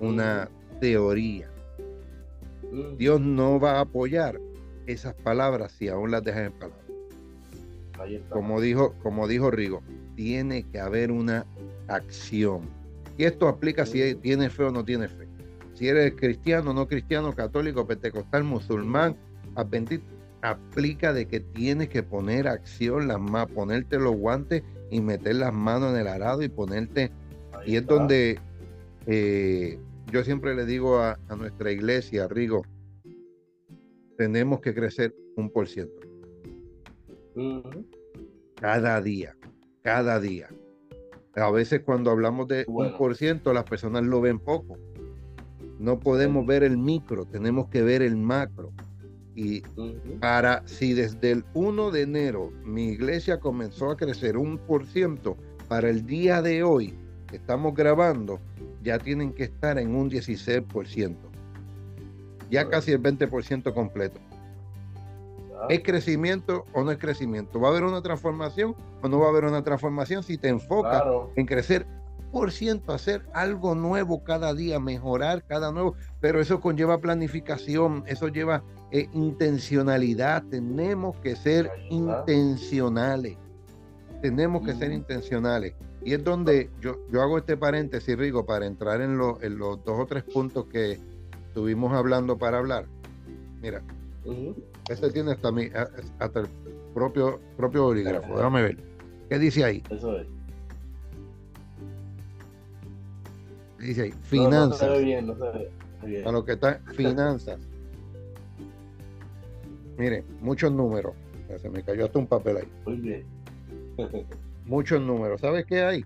una 0.00 0.48
teoría. 0.80 1.50
Mm. 2.70 2.96
Dios 2.96 3.20
no 3.20 3.60
va 3.60 3.78
a 3.78 3.80
apoyar 3.80 4.40
esas 4.86 5.14
palabras 5.14 5.72
si 5.72 5.88
aún 5.88 6.10
las 6.10 6.24
dejan 6.24 6.46
en 6.46 6.52
palabras. 6.52 6.84
Como 8.28 8.60
dijo, 8.60 8.94
como 9.02 9.28
dijo 9.28 9.50
Rigo, 9.50 9.82
tiene 10.16 10.64
que 10.64 10.80
haber 10.80 11.12
una 11.12 11.46
acción. 11.88 12.68
Y 13.16 13.24
esto 13.24 13.46
aplica 13.48 13.86
si 13.86 14.02
mm. 14.02 14.20
tienes 14.20 14.52
fe 14.52 14.64
o 14.64 14.70
no 14.72 14.84
tienes 14.84 15.12
fe 15.12 15.23
si 15.74 15.88
eres 15.88 16.14
cristiano, 16.14 16.72
no 16.72 16.86
cristiano, 16.86 17.32
católico, 17.34 17.86
pentecostal, 17.86 18.44
musulmán, 18.44 19.16
adventista, 19.56 20.06
aplica 20.42 21.12
de 21.12 21.26
que 21.26 21.40
tienes 21.40 21.88
que 21.88 22.02
poner 22.02 22.46
acción, 22.46 23.08
las 23.08 23.20
más, 23.20 23.46
ponerte 23.48 23.98
los 23.98 24.14
guantes 24.16 24.62
y 24.90 25.00
meter 25.00 25.36
las 25.36 25.52
manos 25.52 25.92
en 25.92 26.00
el 26.00 26.06
arado 26.06 26.42
y 26.42 26.48
ponerte. 26.48 27.10
y 27.66 27.76
es 27.76 27.86
donde 27.86 28.38
eh, 29.06 29.78
yo 30.12 30.22
siempre 30.22 30.54
le 30.54 30.64
digo 30.64 30.98
a, 31.00 31.18
nuestra 31.36 31.72
iglesia, 31.72 32.28
Rigo, 32.28 32.64
tenemos 34.16 34.60
que 34.60 34.74
crecer 34.74 35.14
un 35.36 35.50
por 35.50 35.66
ciento. 35.66 36.00
Cada 38.54 39.00
día, 39.00 39.36
cada 39.82 40.20
día. 40.20 40.48
A 41.34 41.50
veces 41.50 41.80
cuando 41.80 42.12
hablamos 42.12 42.46
de 42.46 42.64
un 42.68 42.96
por 42.96 43.16
ciento, 43.16 43.52
las 43.52 43.64
personas 43.64 44.04
lo 44.04 44.20
ven 44.20 44.38
poco 44.38 44.78
no 45.78 45.98
podemos 45.98 46.46
ver 46.46 46.62
el 46.62 46.76
micro, 46.76 47.24
tenemos 47.24 47.68
que 47.68 47.82
ver 47.82 48.02
el 48.02 48.16
macro. 48.16 48.72
Y 49.34 49.62
para, 50.20 50.62
si 50.66 50.94
desde 50.94 51.32
el 51.32 51.44
1 51.54 51.90
de 51.90 52.02
enero 52.02 52.52
mi 52.64 52.90
iglesia 52.90 53.40
comenzó 53.40 53.90
a 53.90 53.96
crecer 53.96 54.36
un 54.36 54.58
por 54.58 54.86
ciento, 54.86 55.36
para 55.68 55.88
el 55.88 56.06
día 56.06 56.40
de 56.40 56.62
hoy 56.62 56.94
que 57.26 57.36
estamos 57.36 57.74
grabando, 57.74 58.38
ya 58.82 58.98
tienen 58.98 59.32
que 59.32 59.44
estar 59.44 59.78
en 59.78 59.94
un 59.96 60.10
16%. 60.10 61.16
Ya 62.50 62.68
casi 62.68 62.92
el 62.92 63.02
20% 63.02 63.72
completo. 63.74 64.20
¿Es 65.68 65.82
crecimiento 65.82 66.66
o 66.74 66.84
no 66.84 66.90
es 66.90 66.98
crecimiento? 66.98 67.58
¿Va 67.58 67.68
a 67.68 67.70
haber 67.70 67.84
una 67.84 68.02
transformación 68.02 68.76
o 69.02 69.08
no 69.08 69.18
va 69.18 69.26
a 69.26 69.30
haber 69.30 69.44
una 69.44 69.64
transformación 69.64 70.22
si 70.22 70.36
te 70.36 70.48
enfocas 70.48 71.02
en 71.36 71.46
crecer 71.46 71.86
por 72.34 72.50
ciento, 72.50 72.92
hacer 72.92 73.22
algo 73.32 73.76
nuevo 73.76 74.24
cada 74.24 74.52
día, 74.54 74.80
mejorar 74.80 75.44
cada 75.44 75.70
nuevo, 75.70 75.94
pero 76.20 76.40
eso 76.40 76.60
conlleva 76.60 77.00
planificación, 77.00 78.02
eso 78.08 78.26
lleva 78.26 78.64
eh, 78.90 79.08
intencionalidad, 79.12 80.42
tenemos 80.50 81.16
que 81.18 81.36
ser 81.36 81.70
intencionales, 81.90 83.38
tenemos 84.20 84.66
que 84.66 84.74
ser 84.74 84.90
intencionales. 84.90 85.74
Y 86.04 86.12
es 86.12 86.24
donde 86.24 86.70
yo, 86.80 86.96
yo 87.12 87.22
hago 87.22 87.38
este 87.38 87.56
paréntesis, 87.56 88.18
Rigo, 88.18 88.44
para 88.44 88.66
entrar 88.66 89.00
en, 89.00 89.12
en 89.12 89.58
los 89.58 89.84
dos 89.84 90.00
o 90.00 90.06
tres 90.06 90.24
puntos 90.24 90.66
que 90.66 90.98
estuvimos 91.46 91.92
hablando 91.92 92.36
para 92.36 92.58
hablar. 92.58 92.86
Mira, 93.62 93.80
este 94.90 95.10
tiene 95.12 95.30
hasta, 95.30 95.52
mi, 95.52 95.68
hasta 96.18 96.40
el 96.40 96.48
propio, 96.92 97.38
propio 97.56 97.84
bolígrafo, 97.84 98.36
déjame 98.36 98.62
ver. 98.62 98.78
¿Qué 99.30 99.38
dice 99.38 99.62
ahí? 99.62 99.84
Eso 99.88 100.18
es. 100.18 100.26
Dice 103.84 104.02
ahí, 104.02 104.12
finanzas. 104.12 104.82
A 104.82 106.32
lo 106.32 106.44
que 106.44 106.52
está, 106.52 106.80
finanzas. 106.96 107.60
Mire, 109.98 110.24
muchos 110.40 110.72
números. 110.72 111.14
Se 111.60 111.68
me 111.68 111.82
cayó 111.82 112.06
hasta 112.06 112.18
un 112.18 112.26
papel 112.26 112.56
ahí. 112.56 112.68
Muy 112.86 112.96
bien. 112.96 113.24
muchos 114.64 115.00
números. 115.02 115.40
¿Sabes 115.40 115.66
qué 115.66 115.82
hay? 115.82 116.04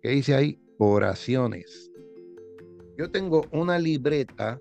¿Qué 0.00 0.10
dice 0.10 0.34
ahí? 0.34 0.60
Oraciones. 0.78 1.90
Yo 2.96 3.10
tengo 3.10 3.46
una 3.50 3.78
libreta, 3.78 4.60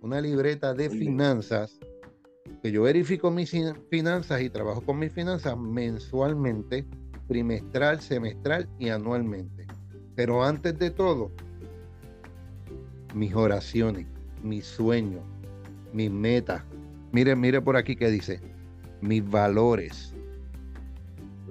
una 0.00 0.20
libreta 0.22 0.72
de 0.72 0.88
finanzas, 0.88 1.78
que 2.62 2.72
yo 2.72 2.82
verifico 2.82 3.30
mis 3.30 3.54
finanzas 3.90 4.40
y 4.40 4.48
trabajo 4.48 4.80
con 4.80 4.98
mis 4.98 5.12
finanzas 5.12 5.56
mensualmente, 5.58 6.86
trimestral, 7.28 8.00
semestral 8.00 8.68
y 8.78 8.88
anualmente. 8.88 9.65
Pero 10.16 10.42
antes 10.42 10.78
de 10.78 10.90
todo, 10.90 11.30
mis 13.14 13.34
oraciones, 13.34 14.06
mis 14.42 14.66
sueños, 14.66 15.22
mis 15.92 16.10
metas. 16.10 16.62
Mire, 17.12 17.36
mire 17.36 17.60
por 17.60 17.76
aquí 17.76 17.96
que 17.96 18.10
dice, 18.10 18.40
mis 19.02 19.28
valores. 19.28 20.14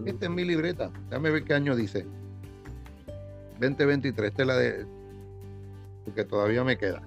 Esta 0.05 0.25
es 0.25 0.31
mi 0.31 0.43
libreta. 0.43 0.91
Déjame 1.09 1.29
ver 1.29 1.43
qué 1.43 1.53
año 1.53 1.75
dice. 1.75 2.05
2023. 3.59 4.29
Esta 4.29 4.41
es 4.41 4.47
la 4.47 4.57
de. 4.57 4.85
Porque 6.03 6.25
todavía 6.25 6.63
me 6.63 6.77
queda. 6.77 7.01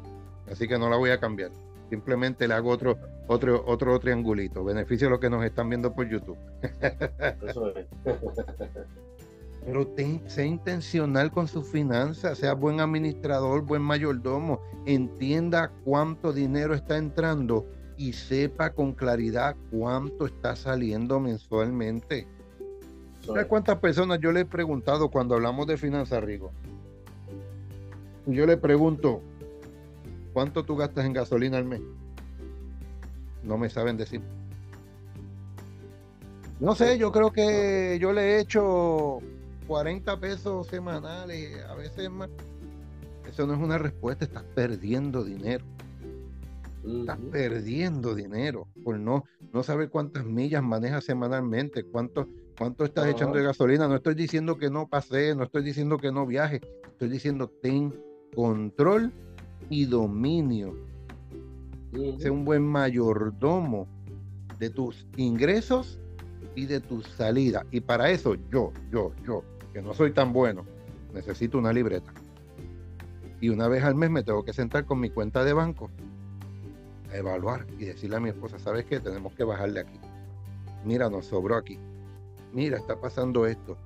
Así 0.51 0.67
que 0.67 0.79
no 0.79 0.89
la 0.89 0.97
voy 0.97 1.11
a 1.11 1.21
cambiar. 1.21 1.51
Simplemente 1.91 2.49
le 2.49 2.55
hago 2.55 2.71
otro, 2.71 2.99
otro, 3.27 3.65
otro 3.67 3.99
triangulito. 3.99 4.65
Beneficio 4.65 5.09
a 5.09 5.11
los 5.11 5.21
que 5.21 5.29
nos 5.29 5.45
están 5.45 5.69
viendo 5.69 5.93
por 5.93 6.09
YouTube. 6.09 6.39
Eso 7.43 7.77
es. 7.77 7.87
Pero 9.65 9.87
sea 10.27 10.45
intencional 10.45 11.31
con 11.31 11.47
sus 11.47 11.69
finanzas, 11.69 12.39
sea 12.39 12.55
buen 12.55 12.81
administrador, 12.81 13.63
buen 13.63 13.83
mayordomo, 13.83 14.61
entienda 14.87 15.71
cuánto 15.85 16.33
dinero 16.33 16.75
está 16.75 16.97
entrando 16.97 17.67
y 17.99 18.13
sepa 18.13 18.71
con 18.71 18.93
claridad 18.93 19.57
cuánto 19.71 20.27
está 20.27 20.57
saliendo 20.57 21.21
mensualmente. 21.21 22.27
¿Sabes 23.21 23.47
cuántas 23.47 23.79
personas 23.79 24.21
yo 24.21 24.33
le 24.33 24.41
he 24.41 24.45
preguntado 24.47 25.11
cuando 25.11 25.35
hablamos 25.35 25.67
de 25.67 25.77
finanzas, 25.77 26.23
Rigo? 26.23 26.51
Yo 28.27 28.47
le 28.47 28.57
pregunto, 28.57 29.21
¿cuánto 30.33 30.65
tú 30.65 30.77
gastas 30.77 31.05
en 31.05 31.13
gasolina 31.13 31.59
al 31.59 31.65
mes? 31.65 31.81
No 33.43 33.59
me 33.59 33.69
saben 33.69 33.97
decir. 33.97 34.23
No 36.61 36.75
sé, 36.75 36.99
yo 36.99 37.13
creo 37.13 37.33
que 37.33 37.99
yo 38.01 38.13
le 38.13 38.23
he 38.23 38.41
hecho 38.41 39.21
40 39.69 40.19
pesos 40.19 40.67
semanales, 40.67 41.63
a 41.67 41.75
veces 41.75 42.11
más. 42.11 42.31
Eso 43.29 43.47
no 43.47 43.53
es 43.53 43.61
una 43.61 43.77
respuesta, 43.77 44.25
estás 44.25 44.45
perdiendo 44.55 45.23
dinero. 45.23 45.65
Estás 46.87 47.19
perdiendo 47.31 48.15
dinero 48.15 48.67
por 48.83 48.99
no, 48.99 49.25
no 49.53 49.63
saber 49.63 49.91
cuántas 49.91 50.25
millas 50.25 50.63
manejas 50.63 51.05
semanalmente, 51.05 51.85
cuánto, 51.85 52.27
cuánto 52.57 52.87
estás 52.87 53.09
echando 53.09 53.37
de 53.37 53.45
gasolina. 53.45 53.87
No 53.87 53.97
estoy 53.97 54.15
diciendo 54.15 54.57
que 54.57 54.71
no 54.71 54.89
pase, 54.89 55.35
no 55.35 55.45
estoy 55.45 55.63
diciendo 55.63 55.99
que 55.99 56.11
no 56.11 56.25
viaje, 56.25 56.63
estoy 56.87 57.11
diciendo 57.11 57.53
ten 57.63 57.95
control 58.35 59.13
y 59.69 59.85
dominio. 59.85 60.75
Sé 62.19 62.31
un 62.31 62.47
buen 62.47 62.67
mayordomo 62.67 63.87
de 64.59 64.71
tus 64.71 65.07
ingresos 65.19 66.01
y 66.55 66.65
de 66.65 66.81
tus 66.81 67.07
salidas. 67.07 67.65
Y 67.71 67.81
para 67.81 68.11
eso 68.11 68.35
yo, 68.51 68.73
yo, 68.91 69.13
yo, 69.27 69.43
no 69.83 69.95
soy 69.95 70.13
tan 70.13 70.33
bueno, 70.33 70.65
necesito 71.13 71.59
una 71.59 71.73
libreta. 71.73 72.13
Y 73.41 73.51
una 73.51 73.69
vez 73.69 73.85
al 73.85 73.95
mes 73.95 74.11
me 74.11 74.23
tengo 74.23 74.45
que 74.45 74.53
sentar 74.53 74.85
con 74.85 74.99
mi 75.01 75.11
cuenta 75.11 75.45
de 75.45 75.53
banco 75.53 75.91
a 77.13 77.17
evaluar 77.17 77.67
y 77.79 77.85
decirle 77.85 78.17
a 78.17 78.21
mi 78.21 78.29
esposa, 78.29 78.59
¿sabes 78.59 78.85
qué? 78.85 79.01
Tenemos 79.01 79.33
que 79.35 79.45
bajarle 79.45 79.81
aquí. 79.81 80.01
mira, 80.85 81.09
nos 81.09 81.27
sobró 81.27 81.57
aquí. 81.57 81.79
Mira, 82.53 82.79
está 82.79 82.97
pasando 83.01 83.47
esto. 83.47 83.77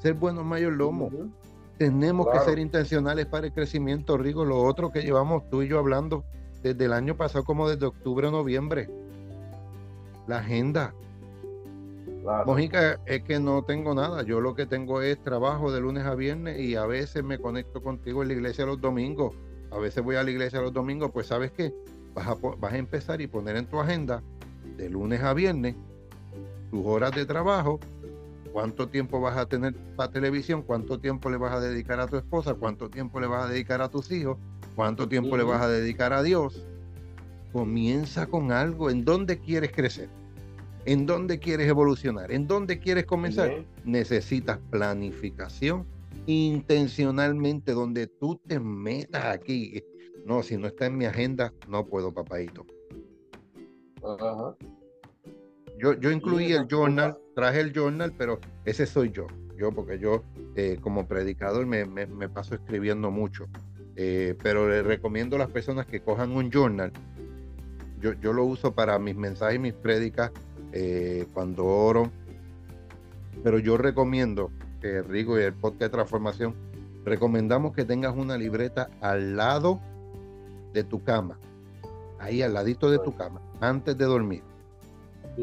Ser 0.00 0.14
buenos 0.14 0.44
mayordomos. 0.44 1.12
lomo. 1.12 1.32
Tenemos 1.78 2.28
que 2.28 2.38
ser 2.40 2.58
intencionales 2.58 3.26
para 3.26 3.46
el 3.48 3.52
crecimiento, 3.52 4.16
Rigo. 4.16 4.44
Lo 4.44 4.62
otro 4.62 4.92
que 4.92 5.02
llevamos 5.02 5.48
tú 5.50 5.62
y 5.62 5.68
yo 5.68 5.78
hablando 5.78 6.24
desde 6.62 6.84
el 6.84 6.92
año 6.92 7.16
pasado, 7.16 7.44
como 7.44 7.68
desde 7.68 7.86
octubre 7.86 8.28
o 8.28 8.30
noviembre. 8.30 8.88
La 10.26 10.38
agenda. 10.38 10.94
Mojica, 12.46 13.00
es 13.06 13.22
que 13.22 13.38
no 13.38 13.62
tengo 13.64 13.94
nada. 13.94 14.22
Yo 14.22 14.40
lo 14.40 14.54
que 14.54 14.66
tengo 14.66 15.02
es 15.02 15.22
trabajo 15.22 15.70
de 15.70 15.80
lunes 15.80 16.04
a 16.04 16.14
viernes 16.14 16.58
y 16.58 16.74
a 16.76 16.86
veces 16.86 17.22
me 17.22 17.38
conecto 17.38 17.82
contigo 17.82 18.22
en 18.22 18.28
la 18.28 18.34
iglesia 18.34 18.64
los 18.64 18.80
domingos. 18.80 19.34
A 19.70 19.78
veces 19.78 20.02
voy 20.02 20.16
a 20.16 20.22
la 20.22 20.30
iglesia 20.30 20.60
los 20.60 20.72
domingos. 20.72 21.10
Pues 21.12 21.26
sabes 21.26 21.52
qué? 21.52 21.74
Vas 22.14 22.28
a, 22.28 22.34
vas 22.34 22.72
a 22.72 22.78
empezar 22.78 23.20
y 23.20 23.26
poner 23.26 23.56
en 23.56 23.66
tu 23.66 23.78
agenda 23.78 24.22
de 24.76 24.88
lunes 24.88 25.22
a 25.22 25.34
viernes 25.34 25.74
tus 26.70 26.84
horas 26.86 27.12
de 27.12 27.26
trabajo 27.26 27.78
cuánto 28.54 28.88
tiempo 28.88 29.20
vas 29.20 29.36
a 29.36 29.46
tener 29.46 29.74
para 29.96 30.12
televisión, 30.12 30.62
cuánto 30.62 31.00
tiempo 31.00 31.28
le 31.28 31.36
vas 31.36 31.52
a 31.52 31.60
dedicar 31.60 31.98
a 31.98 32.06
tu 32.06 32.16
esposa, 32.16 32.54
cuánto 32.54 32.88
tiempo 32.88 33.18
le 33.18 33.26
vas 33.26 33.46
a 33.46 33.48
dedicar 33.48 33.82
a 33.82 33.88
tus 33.88 34.12
hijos, 34.12 34.38
cuánto 34.76 35.08
tiempo 35.08 35.36
le 35.36 35.42
vas 35.42 35.60
a 35.60 35.68
dedicar 35.68 36.12
a 36.12 36.22
Dios. 36.22 36.64
Comienza 37.52 38.28
con 38.28 38.52
algo. 38.52 38.90
¿En 38.90 39.04
dónde 39.04 39.40
quieres 39.40 39.72
crecer? 39.72 40.08
¿En 40.86 41.06
dónde 41.06 41.38
quieres 41.38 41.68
evolucionar? 41.68 42.30
¿En 42.30 42.46
dónde 42.46 42.78
quieres 42.78 43.06
comenzar? 43.06 43.64
Necesitas 43.84 44.58
planificación 44.70 45.86
intencionalmente 46.26 47.72
donde 47.72 48.06
tú 48.06 48.40
te 48.46 48.60
metas 48.60 49.24
aquí. 49.24 49.82
No, 50.26 50.42
si 50.42 50.56
no 50.56 50.66
está 50.66 50.86
en 50.86 50.96
mi 50.96 51.06
agenda, 51.06 51.52
no 51.68 51.86
puedo, 51.86 52.12
papadito. 52.12 52.66
Yo, 55.78 55.94
yo 55.94 56.10
incluí 56.10 56.52
el 56.52 56.66
journal, 56.68 57.18
traje 57.34 57.60
el 57.60 57.72
journal, 57.72 58.12
pero 58.16 58.38
ese 58.64 58.86
soy 58.86 59.10
yo. 59.10 59.26
Yo, 59.56 59.72
porque 59.72 59.98
yo 59.98 60.22
eh, 60.56 60.78
como 60.80 61.06
predicador 61.06 61.66
me, 61.66 62.28
paso 62.28 62.54
escribiendo 62.54 63.10
mucho. 63.10 63.46
Eh, 63.96 64.34
pero 64.42 64.68
le 64.68 64.82
recomiendo 64.82 65.36
a 65.36 65.38
las 65.38 65.50
personas 65.50 65.86
que 65.86 66.00
cojan 66.00 66.32
un 66.32 66.50
journal. 66.50 66.92
Yo, 68.00 68.12
yo 68.14 68.32
lo 68.32 68.44
uso 68.44 68.74
para 68.74 68.98
mis 68.98 69.16
mensajes 69.16 69.56
y 69.56 69.58
mis 69.58 69.72
prédicas 69.72 70.32
eh, 70.74 71.26
cuando 71.32 71.64
oro. 71.64 72.10
Pero 73.42 73.58
yo 73.58 73.76
recomiendo 73.76 74.50
que 74.80 75.02
Rigo 75.02 75.38
y 75.38 75.44
el 75.44 75.54
podcast 75.54 75.80
de 75.80 75.88
transformación 75.90 76.54
recomendamos 77.04 77.74
que 77.74 77.84
tengas 77.84 78.14
una 78.14 78.36
libreta 78.36 78.90
al 79.00 79.36
lado 79.36 79.80
de 80.72 80.84
tu 80.84 81.02
cama, 81.02 81.38
ahí 82.18 82.42
al 82.42 82.54
ladito 82.54 82.90
de 82.90 82.98
tu 82.98 83.14
cama, 83.14 83.40
antes 83.60 83.96
de 83.96 84.04
dormir 84.04 84.42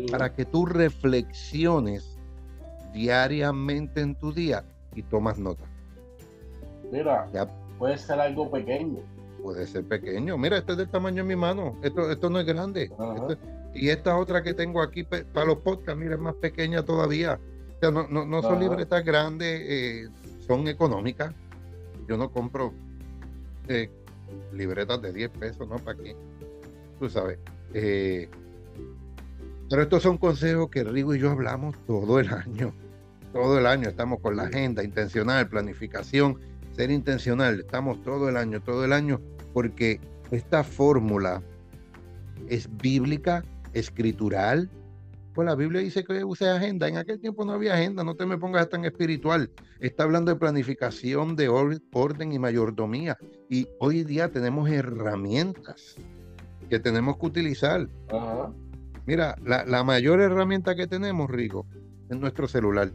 para 0.09 0.33
que 0.33 0.45
tú 0.45 0.65
reflexiones 0.65 2.17
diariamente 2.93 4.01
en 4.01 4.15
tu 4.15 4.31
día 4.33 4.63
y 4.95 5.03
tomas 5.03 5.37
nota. 5.37 5.63
Mira, 6.91 7.27
puede 7.77 7.97
ser 7.97 8.19
algo 8.19 8.49
pequeño. 8.49 8.99
Puede 9.41 9.65
ser 9.65 9.85
pequeño. 9.85 10.37
Mira, 10.37 10.57
este 10.57 10.73
es 10.73 10.77
del 10.77 10.89
tamaño 10.89 11.23
de 11.23 11.29
mi 11.29 11.35
mano. 11.35 11.75
Esto, 11.81 12.11
esto 12.11 12.29
no 12.29 12.39
es 12.39 12.45
grande. 12.45 12.91
Y 13.73 13.89
esta 13.89 14.17
otra 14.17 14.43
que 14.43 14.53
tengo 14.53 14.81
aquí 14.81 15.03
para 15.03 15.45
los 15.45 15.57
podcasts, 15.59 15.99
mira, 15.99 16.15
es 16.15 16.21
más 16.21 16.35
pequeña 16.35 16.83
todavía. 16.83 17.39
O 17.77 17.79
sea, 17.79 17.91
no, 17.91 18.07
no, 18.07 18.41
son 18.41 18.59
libretas 18.59 19.03
grandes, 19.03 19.61
eh, 19.63 20.09
son 20.45 20.67
económicas. 20.67 21.33
Yo 22.07 22.17
no 22.17 22.31
compro 22.31 22.73
eh, 23.67 23.89
libretas 24.53 25.01
de 25.01 25.13
10 25.13 25.31
pesos, 25.31 25.67
¿no? 25.67 25.77
¿Para 25.77 25.97
qué? 25.97 26.15
Tú 26.99 27.09
sabes. 27.09 27.39
Eh, 27.73 28.29
pero 29.69 29.83
estos 29.83 30.03
son 30.03 30.17
consejos 30.17 30.69
que 30.69 30.83
Rigo 30.83 31.15
y 31.15 31.19
yo 31.19 31.31
hablamos 31.31 31.75
todo 31.87 32.19
el 32.19 32.29
año. 32.29 32.73
Todo 33.31 33.57
el 33.57 33.65
año 33.65 33.87
estamos 33.87 34.19
con 34.19 34.35
la 34.35 34.43
agenda 34.43 34.83
intencional, 34.83 35.47
planificación, 35.47 36.37
ser 36.73 36.91
intencional. 36.91 37.61
Estamos 37.61 38.03
todo 38.03 38.27
el 38.27 38.35
año, 38.35 38.61
todo 38.61 38.83
el 38.83 38.91
año, 38.91 39.21
porque 39.53 40.01
esta 40.31 40.65
fórmula 40.65 41.41
es 42.49 42.67
bíblica, 42.77 43.45
escritural. 43.73 44.69
Pues 45.33 45.45
la 45.45 45.55
Biblia 45.55 45.81
dice 45.81 46.03
que 46.03 46.23
use 46.23 46.49
agenda. 46.49 46.87
En 46.87 46.97
aquel 46.97 47.19
tiempo 47.19 47.45
no 47.45 47.53
había 47.53 47.75
agenda, 47.75 48.03
no 48.03 48.15
te 48.15 48.25
me 48.25 48.37
pongas 48.37 48.69
tan 48.69 48.83
espiritual. 48.83 49.49
Está 49.79 50.03
hablando 50.03 50.31
de 50.31 50.39
planificación, 50.39 51.35
de 51.35 51.47
orden 51.47 52.33
y 52.33 52.39
mayordomía. 52.39 53.17
Y 53.49 53.67
hoy 53.79 54.03
día 54.03 54.29
tenemos 54.29 54.69
herramientas 54.69 55.95
que 56.69 56.79
tenemos 56.79 57.17
que 57.17 57.25
utilizar. 57.25 57.87
Ajá. 58.09 58.51
Mira, 59.05 59.35
la, 59.43 59.83
mayor 59.83 60.21
herramienta 60.21 60.75
que 60.75 60.87
tenemos, 60.87 61.29
Rico, 61.29 61.65
es 62.09 62.17
nuestro 62.17 62.47
celular. 62.47 62.91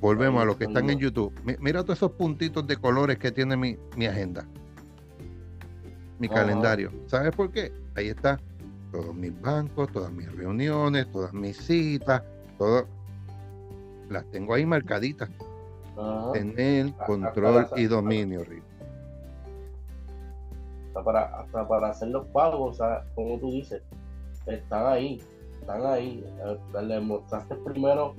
Volvemos 0.00 0.42
a 0.42 0.44
lo 0.44 0.56
que 0.56 0.64
están 0.64 0.88
en 0.90 0.98
YouTube. 0.98 1.32
Mira 1.60 1.82
todos 1.82 1.98
esos 1.98 2.12
puntitos 2.12 2.66
de 2.66 2.76
colores 2.76 3.18
que 3.18 3.32
tiene 3.32 3.56
mi, 3.56 4.06
agenda, 4.06 4.46
mi 6.18 6.28
calendario. 6.28 6.92
¿Sabes 7.06 7.34
por 7.34 7.50
qué? 7.52 7.72
Ahí 7.94 8.08
está 8.08 8.40
todos 8.92 9.14
mis 9.14 9.40
bancos, 9.40 9.90
todas 9.90 10.12
mis 10.12 10.30
reuniones, 10.36 11.10
todas 11.10 11.32
mis 11.32 11.56
citas, 11.56 12.22
todo. 12.58 12.86
Las 14.10 14.24
tengo 14.26 14.54
ahí 14.54 14.66
marcaditas. 14.66 15.30
Tener 16.32 16.92
control 17.06 17.66
y 17.76 17.84
dominio, 17.86 18.44
Rico. 18.44 18.66
Hasta 20.88 21.04
para, 21.04 21.22
hasta 21.40 21.68
para 21.68 21.88
hacer 21.88 22.08
los 22.08 22.26
pagos, 22.28 22.78
como 23.14 23.38
tú 23.38 23.50
dices, 23.50 23.82
están 24.46 24.86
ahí, 24.86 25.22
están 25.60 25.86
ahí. 25.86 26.24
Eh, 26.44 26.82
le 26.82 27.00
mostraste 27.00 27.54
primero 27.56 28.14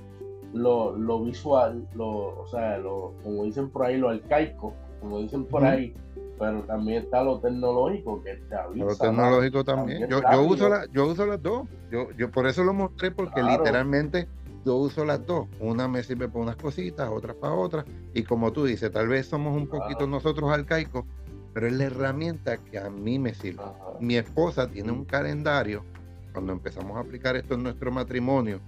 lo, 0.52 1.20
visual, 1.24 1.86
lo, 1.94 2.40
o 2.40 2.46
sea, 2.48 2.78
lo, 2.78 3.12
como 3.22 3.44
dicen 3.44 3.70
por 3.70 3.86
ahí, 3.86 3.96
lo 3.96 4.10
arcaico, 4.10 4.72
como 5.00 5.18
dicen 5.18 5.44
por 5.44 5.64
ahí, 5.64 5.94
pero 6.38 6.62
también 6.62 7.04
está 7.04 7.22
lo 7.22 7.38
tecnológico 7.40 8.22
que 8.22 8.36
te 8.36 8.54
avisa. 8.54 8.84
Lo 8.84 8.96
tecnológico 8.96 9.64
también. 9.64 10.08
Yo, 10.08 10.20
yo, 10.20 10.42
uso 10.42 10.68
la, 10.68 10.86
yo 10.92 11.06
uso 11.06 11.26
las 11.26 11.42
dos. 11.42 11.68
Yo, 11.90 12.10
yo 12.12 12.30
por 12.30 12.46
eso 12.46 12.64
lo 12.64 12.72
mostré, 12.72 13.10
porque 13.10 13.42
literalmente 13.42 14.28
yo 14.64 14.76
uso 14.76 15.04
las 15.04 15.24
dos. 15.24 15.46
Una 15.60 15.88
me 15.88 16.02
sirve 16.02 16.28
para 16.28 16.40
unas 16.40 16.56
cositas, 16.56 17.08
otras 17.08 17.36
para 17.36 17.54
otras. 17.54 17.84
Y 18.14 18.22
como 18.24 18.52
tú 18.52 18.64
dices, 18.64 18.90
tal 18.90 19.08
vez 19.08 19.26
somos 19.26 19.56
un 19.56 19.68
poquito 19.68 20.06
nosotros 20.06 20.50
arcaicos, 20.50 21.04
pero 21.52 21.66
es 21.66 21.72
la 21.72 21.84
herramienta 21.84 22.56
que 22.56 22.78
a 22.78 22.90
mí 22.90 23.18
me 23.18 23.34
sirve. 23.34 23.62
Mi 24.00 24.16
esposa 24.16 24.68
tiene 24.68 24.90
un 24.90 25.04
calendario 25.04 25.84
cuando 26.32 26.52
empezamos 26.52 26.96
a 26.96 27.00
aplicar 27.00 27.36
esto 27.36 27.54
en 27.54 27.62
nuestro 27.62 27.92
matrimonio 27.92 28.60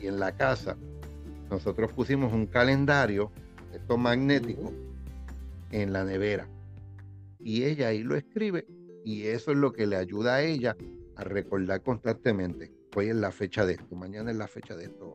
y 0.00 0.06
en 0.06 0.20
la 0.20 0.32
casa, 0.32 0.76
nosotros 1.50 1.90
pusimos 1.92 2.32
un 2.32 2.46
calendario, 2.46 3.30
esto 3.72 3.96
magnético, 3.96 4.70
en 5.72 5.92
la 5.92 6.04
nevera. 6.04 6.46
Y 7.46 7.62
ella 7.62 7.88
ahí 7.88 8.02
lo 8.02 8.16
escribe 8.16 8.66
y 9.04 9.22
eso 9.28 9.52
es 9.52 9.56
lo 9.56 9.72
que 9.72 9.86
le 9.86 9.94
ayuda 9.94 10.34
a 10.34 10.42
ella 10.42 10.76
a 11.14 11.22
recordar 11.22 11.80
constantemente. 11.80 12.72
Hoy 12.96 13.10
es 13.10 13.14
la 13.14 13.30
fecha 13.30 13.64
de 13.64 13.74
esto, 13.74 13.94
mañana 13.94 14.32
es 14.32 14.36
la 14.36 14.48
fecha 14.48 14.74
de 14.74 14.86
esto. 14.86 15.14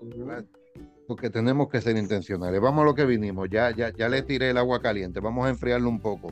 Porque 1.09 1.29
tenemos 1.29 1.67
que 1.67 1.81
ser 1.81 1.97
intencionales. 1.97 2.61
Vamos 2.61 2.83
a 2.83 2.85
lo 2.85 2.95
que 2.95 3.03
vinimos. 3.03 3.49
Ya, 3.49 3.75
ya, 3.75 3.89
ya 3.89 4.07
le 4.07 4.21
tiré 4.21 4.51
el 4.51 4.57
agua 4.57 4.81
caliente. 4.81 5.19
Vamos 5.19 5.45
a 5.45 5.49
enfriarlo 5.49 5.89
un 5.89 5.99
poco. 5.99 6.31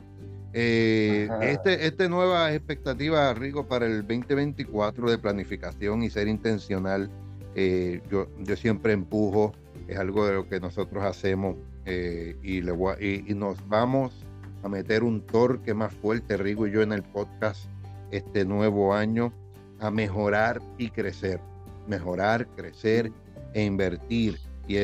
Eh, 0.54 1.28
este, 1.42 1.86
este 1.86 2.08
nueva 2.08 2.54
expectativa, 2.54 3.34
Rigo, 3.34 3.68
para 3.68 3.86
el 3.86 4.08
2024 4.08 5.12
de 5.12 5.18
planificación 5.18 6.02
y 6.02 6.10
ser 6.10 6.30
intencional, 6.30 7.12
eh, 7.56 8.02
yo, 8.10 8.30
yo 8.38 8.56
siempre 8.56 8.94
empujo, 8.94 9.52
es 9.90 9.98
algo 9.98 10.26
de 10.26 10.32
lo 10.32 10.48
que 10.48 10.62
nosotros 10.62 11.04
hacemos 11.04 11.58
eh, 11.86 12.38
y, 12.42 12.62
le 12.62 12.72
y, 13.02 13.34
nos 13.34 13.68
vamos 13.68 14.29
a 14.64 14.70
meter 14.70 15.04
un 15.04 15.22
torque 15.22 15.74
más 15.74 15.94
fuerte, 15.94 16.38
Rigo 16.38 16.68
y 16.68 16.72
yo, 16.72 16.82
en 16.82 16.94
el 16.94 17.04
podcast 17.04 17.66
este 18.12 18.46
nuevo 18.46 18.94
año, 18.94 19.32
a 19.80 19.92
mejorar 19.92 20.62
y 20.78 20.90
crecer, 20.90 21.40
mejorar, 21.88 22.48
crecer 22.56 23.12
e 23.54 23.64
invertir. 23.64 24.38
¿Y 24.68 24.78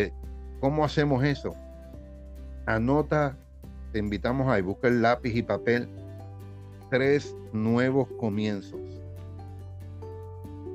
cómo 0.59 0.85
hacemos 0.85 1.23
eso? 1.23 1.53
Anota 2.65 3.37
te 3.95 3.99
invitamos 3.99 4.53
a 4.53 4.61
buscar 4.61 4.91
lápiz 4.91 5.33
y 5.33 5.41
papel. 5.41 5.87
Tres 6.89 7.33
nuevos 7.53 8.09
comienzos. 8.19 8.81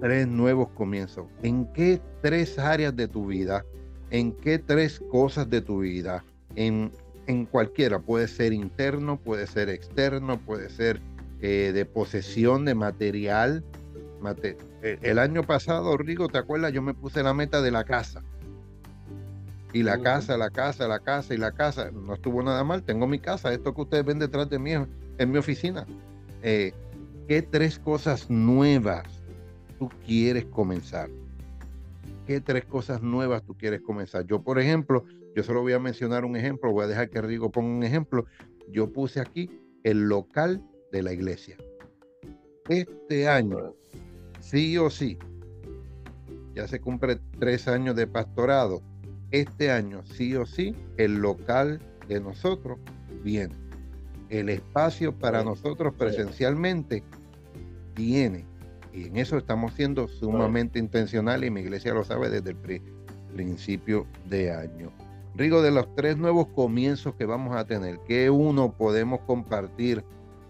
Tres 0.00 0.26
nuevos 0.26 0.70
comienzos. 0.70 1.26
¿En 1.42 1.66
qué 1.74 2.00
tres 2.22 2.58
áreas 2.58 2.96
de 2.96 3.08
tu 3.08 3.26
vida? 3.26 3.62
¿En 4.10 4.32
qué 4.32 4.58
tres 4.58 5.00
cosas 5.10 5.50
de 5.50 5.60
tu 5.60 5.80
vida? 5.80 6.24
En, 6.56 6.90
en 7.30 7.46
cualquiera. 7.46 7.98
Puede 7.98 8.28
ser 8.28 8.52
interno, 8.52 9.18
puede 9.18 9.46
ser 9.46 9.68
externo, 9.68 10.38
puede 10.38 10.68
ser 10.68 11.00
eh, 11.40 11.72
de 11.72 11.84
posesión 11.84 12.64
de 12.64 12.74
material. 12.74 13.64
Eh, 14.82 14.98
el 15.02 15.18
año 15.18 15.42
pasado, 15.44 15.96
Rigo, 15.96 16.28
¿te 16.28 16.38
acuerdas? 16.38 16.72
Yo 16.72 16.82
me 16.82 16.94
puse 16.94 17.22
la 17.22 17.32
meta 17.32 17.62
de 17.62 17.70
la 17.70 17.84
casa 17.84 18.22
y 19.72 19.82
la 19.82 20.02
casa, 20.02 20.36
la 20.36 20.50
casa, 20.50 20.88
la 20.88 20.98
casa 20.98 21.32
y 21.32 21.38
la 21.38 21.52
casa. 21.52 21.90
No 21.90 22.14
estuvo 22.14 22.42
nada 22.42 22.62
mal. 22.64 22.82
Tengo 22.82 23.06
mi 23.06 23.18
casa. 23.18 23.52
Esto 23.52 23.74
que 23.74 23.82
ustedes 23.82 24.04
ven 24.04 24.18
detrás 24.18 24.50
de 24.50 24.58
mí 24.58 24.72
en 24.72 25.30
mi 25.30 25.38
oficina. 25.38 25.86
Eh, 26.42 26.72
¿Qué 27.28 27.42
tres 27.42 27.78
cosas 27.78 28.28
nuevas 28.28 29.06
tú 29.78 29.88
quieres 30.04 30.44
comenzar? 30.46 31.08
¿qué 32.30 32.40
tres 32.40 32.64
cosas 32.64 33.02
nuevas 33.02 33.42
tú 33.42 33.56
quieres 33.56 33.80
comenzar? 33.80 34.24
Yo, 34.24 34.40
por 34.40 34.60
ejemplo, 34.60 35.04
yo 35.34 35.42
solo 35.42 35.62
voy 35.62 35.72
a 35.72 35.78
mencionar 35.78 36.24
un 36.24 36.36
ejemplo, 36.36 36.72
voy 36.72 36.84
a 36.84 36.88
dejar 36.88 37.10
que 37.10 37.20
Rigo 37.22 37.50
ponga 37.50 37.76
un 37.76 37.82
ejemplo. 37.82 38.26
Yo 38.68 38.92
puse 38.92 39.20
aquí 39.20 39.50
el 39.84 40.08
local 40.08 40.62
de 40.92 41.02
la 41.02 41.12
iglesia. 41.12 41.56
Este 42.68 43.28
año, 43.28 43.74
sí 44.40 44.76
o 44.78 44.90
sí, 44.90 45.18
ya 46.54 46.66
se 46.66 46.80
cumple 46.80 47.18
tres 47.38 47.68
años 47.68 47.96
de 47.96 48.06
pastorado. 48.06 48.82
Este 49.30 49.70
año, 49.70 50.02
sí 50.04 50.34
o 50.34 50.44
sí, 50.46 50.74
el 50.96 51.16
local 51.16 51.80
de 52.08 52.20
nosotros 52.20 52.78
viene. 53.22 53.54
El 54.28 54.48
espacio 54.48 55.16
para 55.16 55.44
nosotros 55.44 55.94
presencialmente 55.94 57.04
viene. 57.94 58.44
Y 58.92 59.06
en 59.06 59.16
eso 59.16 59.38
estamos 59.38 59.74
siendo 59.74 60.08
sumamente 60.08 60.78
intencionales 60.80 61.48
y 61.48 61.50
mi 61.50 61.60
iglesia 61.60 61.94
lo 61.94 62.04
sabe 62.04 62.28
desde 62.28 62.50
el 62.50 62.82
principio 63.34 64.06
de 64.28 64.52
año. 64.52 64.92
Rigo, 65.34 65.62
de 65.62 65.70
los 65.70 65.94
tres 65.94 66.16
nuevos 66.16 66.48
comienzos 66.48 67.14
que 67.14 67.24
vamos 67.24 67.56
a 67.56 67.64
tener, 67.64 67.98
¿qué 68.00 68.30
uno 68.30 68.72
podemos 68.72 69.20
compartir? 69.20 70.04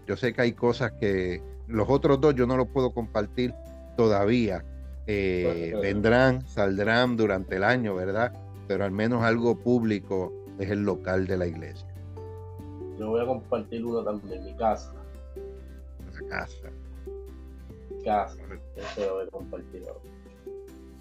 Yo 0.07 0.17
sé 0.17 0.33
que 0.33 0.41
hay 0.41 0.53
cosas 0.53 0.91
que 0.93 1.41
los 1.67 1.89
otros 1.89 2.19
dos 2.19 2.35
yo 2.35 2.47
no 2.47 2.57
los 2.57 2.67
puedo 2.67 2.91
compartir 2.91 3.53
todavía. 3.95 4.65
Eh, 5.07 5.73
vendrán, 5.81 6.47
saldrán 6.47 7.17
durante 7.17 7.57
el 7.57 7.63
año, 7.63 7.95
¿verdad? 7.95 8.33
Pero 8.67 8.85
al 8.85 8.91
menos 8.91 9.23
algo 9.23 9.57
público 9.57 10.33
es 10.59 10.69
el 10.69 10.83
local 10.83 11.27
de 11.27 11.37
la 11.37 11.47
iglesia. 11.47 11.87
Yo 12.97 13.09
voy 13.09 13.21
a 13.21 13.25
compartir 13.25 13.85
uno 13.85 14.03
también, 14.03 14.43
mi 14.43 14.55
casa. 14.55 14.93
La 16.13 16.27
casa. 16.29 16.69
casa. 18.03 18.37
Eso 18.75 19.05
lo 19.05 19.13
voy 19.15 19.27
a 19.27 19.29
compartir 19.31 19.83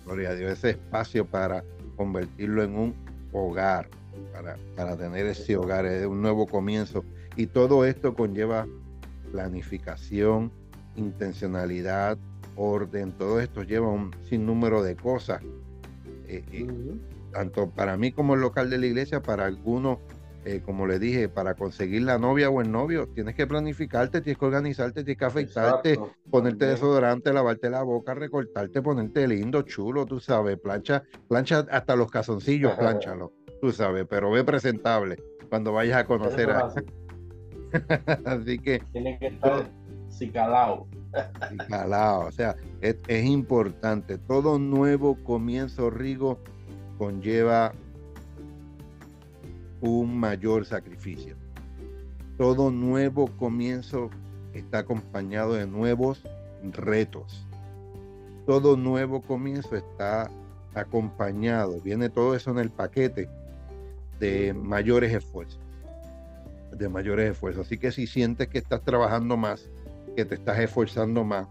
Gloria 0.05 0.31
a 0.31 0.35
Dios, 0.35 0.53
ese 0.53 0.71
espacio 0.71 1.27
para 1.27 1.63
convertirlo 1.97 2.63
en 2.63 2.75
un 2.75 3.10
hogar, 3.33 3.89
para, 4.33 4.57
para 4.77 4.97
tener 4.97 5.27
ese 5.27 5.57
hogar, 5.57 5.87
es 5.87 6.07
un 6.07 6.23
nuevo 6.23 6.47
comienzo. 6.47 7.05
Y 7.37 7.47
todo 7.47 7.85
esto 7.85 8.15
conlleva 8.15 8.67
planificación, 9.33 10.51
intencionalidad, 10.97 12.19
orden, 12.57 13.13
todo 13.13 13.41
esto 13.41 13.63
lleva 13.63 13.89
un 13.89 14.15
sinnúmero 14.29 14.83
de 14.83 14.97
cosas. 14.97 15.43
Eh, 16.27 16.45
eh, 16.53 16.67
tanto 17.33 17.71
para 17.71 17.97
mí 17.97 18.13
como 18.13 18.35
el 18.35 18.41
local 18.41 18.71
de 18.71 18.79
la 18.79 18.87
iglesia, 18.87 19.23
para 19.23 19.47
algunos, 19.47 19.99
eh, 20.45 20.63
como 20.65 20.87
le 20.87 20.99
dije, 20.99 21.29
para 21.29 21.55
conseguir 21.55 22.03
la 22.03 22.19
novia 22.19 22.49
o 22.49 22.63
el 22.63 22.73
novio, 22.73 23.09
tienes 23.09 23.35
que 23.35 23.47
planificarte, 23.47 24.23
tienes 24.23 24.39
que 24.39 24.45
organizarte, 24.47 25.05
tienes 25.05 25.19
que 25.19 25.25
afeitarte, 25.25 26.01
ponerte 26.31 26.67
desodorante, 26.67 27.33
lavarte 27.33 27.69
la 27.69 27.83
boca, 27.83 28.15
recortarte, 28.15 28.81
ponerte 28.81 29.29
lindo, 29.29 29.63
chulo, 29.63 30.07
tú 30.07 30.19
sabes, 30.19 30.59
plancha, 30.59 31.03
plancha 31.29 31.67
hasta 31.71 31.95
los 31.95 32.11
cazoncillos, 32.11 32.73
planchalo, 32.73 33.33
tú 33.61 33.71
sabes, 33.71 34.07
pero 34.09 34.31
ve 34.31 34.43
presentable 34.43 35.17
cuando 35.51 35.73
vayas 35.73 35.99
a 35.99 36.07
conocer 36.07 36.51
a... 36.51 36.73
Así 38.25 38.59
que... 38.59 38.81
Tiene 38.93 39.19
que 39.19 39.27
estar 39.27 39.71
cicalado. 40.11 40.87
cicalado, 41.61 42.21
o 42.27 42.33
sea, 42.33 42.57
es, 42.81 42.97
es 43.09 43.25
importante. 43.27 44.17
Todo 44.17 44.59
nuevo 44.59 45.23
comienzo, 45.23 45.91
Rigo, 45.91 46.39
conlleva 46.97 47.73
un 49.81 50.19
mayor 50.19 50.65
sacrificio. 50.65 51.37
Todo 52.37 52.71
nuevo 52.71 53.29
comienzo 53.37 54.11
está 54.55 54.81
acompañado 54.81 55.55
de 55.55 55.67
nuevos 55.67 56.23
retos. 56.63 57.47
Todo 58.47 58.77
nuevo 58.77 59.23
comienzo 59.23 59.77
está 59.77 60.31
acompañado, 60.75 61.81
viene 61.81 62.09
todo 62.09 62.35
eso 62.35 62.51
en 62.51 62.59
el 62.59 62.71
paquete 62.71 63.29
de 64.19 64.53
mayores 64.55 65.13
esfuerzos 65.13 65.61
de 66.73 66.89
mayores 66.89 67.33
esfuerzos. 67.33 67.67
Así 67.67 67.79
que 67.79 67.93
si 67.93 68.07
sientes 68.07 68.49
que 68.49 68.59
estás 68.59 68.83
trabajando 68.83 69.37
más, 69.37 69.69
que 70.17 70.25
te 70.25 70.35
estás 70.35 70.59
esforzando 70.59 71.25
más, 71.25 71.47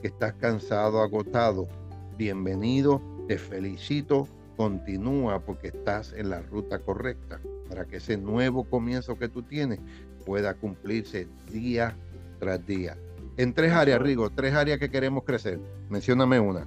que 0.00 0.08
estás 0.08 0.34
cansado, 0.34 1.02
agotado, 1.02 1.68
bienvenido, 2.16 3.00
te 3.28 3.38
felicito, 3.38 4.28
continúa 4.56 5.40
porque 5.40 5.68
estás 5.68 6.12
en 6.12 6.30
la 6.30 6.42
ruta 6.42 6.80
correcta 6.80 7.40
para 7.70 7.86
que 7.86 7.96
ese 7.96 8.18
nuevo 8.18 8.64
comienzo 8.64 9.16
que 9.16 9.28
tú 9.28 9.42
tienes 9.42 9.78
pueda 10.26 10.54
cumplirse 10.54 11.28
día 11.50 11.96
tras 12.40 12.66
día. 12.66 12.98
En 13.36 13.54
tres 13.54 13.72
áreas, 13.72 14.02
Rigo, 14.02 14.28
tres 14.28 14.54
áreas 14.54 14.78
que 14.78 14.90
queremos 14.90 15.24
crecer. 15.24 15.60
Mencióname 15.88 16.40
una. 16.40 16.66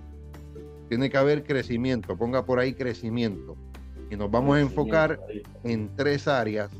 Tiene 0.87 1.09
que 1.09 1.17
haber 1.17 1.43
crecimiento, 1.43 2.17
ponga 2.17 2.45
por 2.45 2.57
ahí 2.57 2.73
crecimiento. 2.73 3.55
Y 4.09 4.15
nos 4.15 4.31
vamos 4.31 4.57
a 4.57 4.61
enfocar 4.61 5.19
en 5.63 5.93
tres 5.95 6.27
áreas 6.27 6.71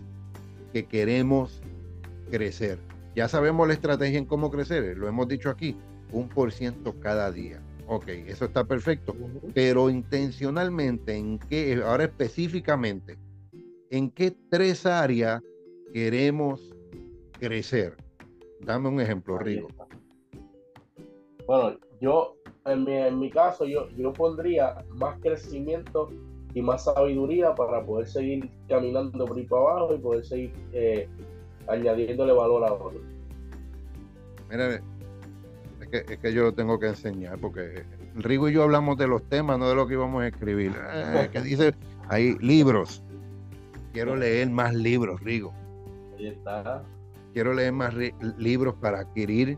que 0.72 0.86
queremos 0.86 1.62
crecer. 2.32 2.80
Ya 3.16 3.28
sabemos 3.28 3.68
la 3.68 3.74
estrategia 3.74 4.18
en 4.18 4.26
cómo 4.26 4.50
crecer, 4.50 4.98
lo 4.98 5.08
hemos 5.08 5.28
dicho 5.28 5.50
aquí, 5.50 5.76
un 6.12 6.30
por 6.30 6.52
ciento 6.52 6.96
cada 7.00 7.32
día. 7.32 7.62
Ok, 7.88 8.08
eso 8.08 8.46
está 8.46 8.64
perfecto. 8.64 9.16
Pero 9.54 9.90
intencionalmente, 9.90 11.16
¿en 11.16 11.38
qué, 11.38 11.82
ahora 11.86 12.06
específicamente, 12.06 13.18
en 13.94 14.10
qué 14.10 14.36
tres 14.50 14.88
áreas 14.88 15.44
queremos 15.94 16.74
crecer? 17.40 17.96
Dame 18.62 18.90
un 18.90 19.00
ejemplo, 19.00 19.38
Rigo. 19.38 19.68
Bueno, 21.46 21.78
yo, 22.02 22.36
en 22.66 22.86
mi, 22.86 22.94
en 22.94 23.20
mi 23.20 23.30
caso, 23.30 23.66
yo, 23.66 23.88
yo 23.92 24.12
pondría 24.12 24.84
más 24.96 25.20
crecimiento 25.20 26.10
y 26.56 26.62
más 26.64 26.86
sabiduría 26.86 27.54
para 27.54 27.86
poder 27.86 28.08
seguir 28.08 28.50
caminando 28.68 29.26
por 29.26 29.38
ahí 29.38 29.46
para 29.46 29.62
abajo 29.62 29.94
y 29.94 29.98
poder 30.00 30.26
seguir 30.26 30.54
eh, 30.72 31.08
añadiéndole 31.68 32.34
valor 32.34 32.64
a 32.64 32.74
otros. 32.74 32.96
Mira, 34.50 34.82
es 35.82 35.88
que, 35.92 36.14
es 36.14 36.18
que 36.18 36.34
yo 36.34 36.44
lo 36.44 36.54
tengo 36.54 36.80
que 36.80 36.88
enseñar 36.88 37.38
porque 37.40 37.84
Rigo 38.16 38.50
y 38.50 38.54
yo 38.54 38.64
hablamos 38.64 38.98
de 38.98 39.06
los 39.06 39.22
temas, 39.30 39.60
no 39.60 39.70
de 39.70 39.76
lo 39.76 39.86
que 39.86 39.94
íbamos 39.94 40.24
a 40.24 40.28
escribir. 40.28 40.74
Eh, 40.94 41.30
que 41.32 41.42
dice 41.42 41.76
ahí 42.10 42.36
libros. 42.40 43.04
Quiero 43.94 44.16
leer 44.16 44.50
más 44.50 44.74
libros, 44.74 45.22
Rigo. 45.22 45.54
Ahí 46.18 46.28
está. 46.28 46.84
Quiero 47.34 47.54
leer 47.54 47.72
más 47.72 47.94
libros 48.38 48.76
para 48.82 49.00
adquirir 49.00 49.58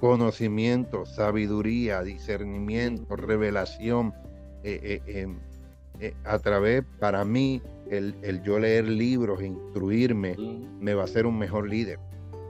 conocimiento, 0.00 1.04
sabiduría, 1.06 2.02
discernimiento, 2.02 3.16
revelación. 3.16 4.14
Eh, 4.64 5.00
eh, 5.06 5.20
em, 5.20 5.38
eh, 6.00 6.14
a 6.24 6.38
través, 6.38 6.82
para 6.98 7.24
mí, 7.24 7.62
el, 7.90 8.42
yo 8.42 8.58
leer 8.58 8.88
libros, 8.88 9.42
instruirme, 9.42 10.36
me 10.80 10.94
va 10.94 11.02
a 11.02 11.04
hacer 11.04 11.26
un 11.26 11.38
mejor 11.38 11.68
líder. 11.68 11.98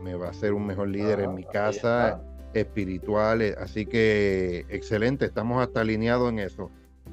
Me 0.02 0.14
va 0.14 0.28
a 0.28 0.32
ser 0.32 0.52
un 0.52 0.66
mejor 0.66 0.88
líder 0.88 1.20
en 1.20 1.34
mi 1.34 1.44
casa, 1.44 2.22
espiritual. 2.54 3.42
Así 3.58 3.86
que, 3.86 4.64
excelente, 4.68 5.26
estamos 5.26 5.60
hasta 5.60 5.80
alineados 5.80 6.30
en 6.30 6.38
eso. 6.38 6.70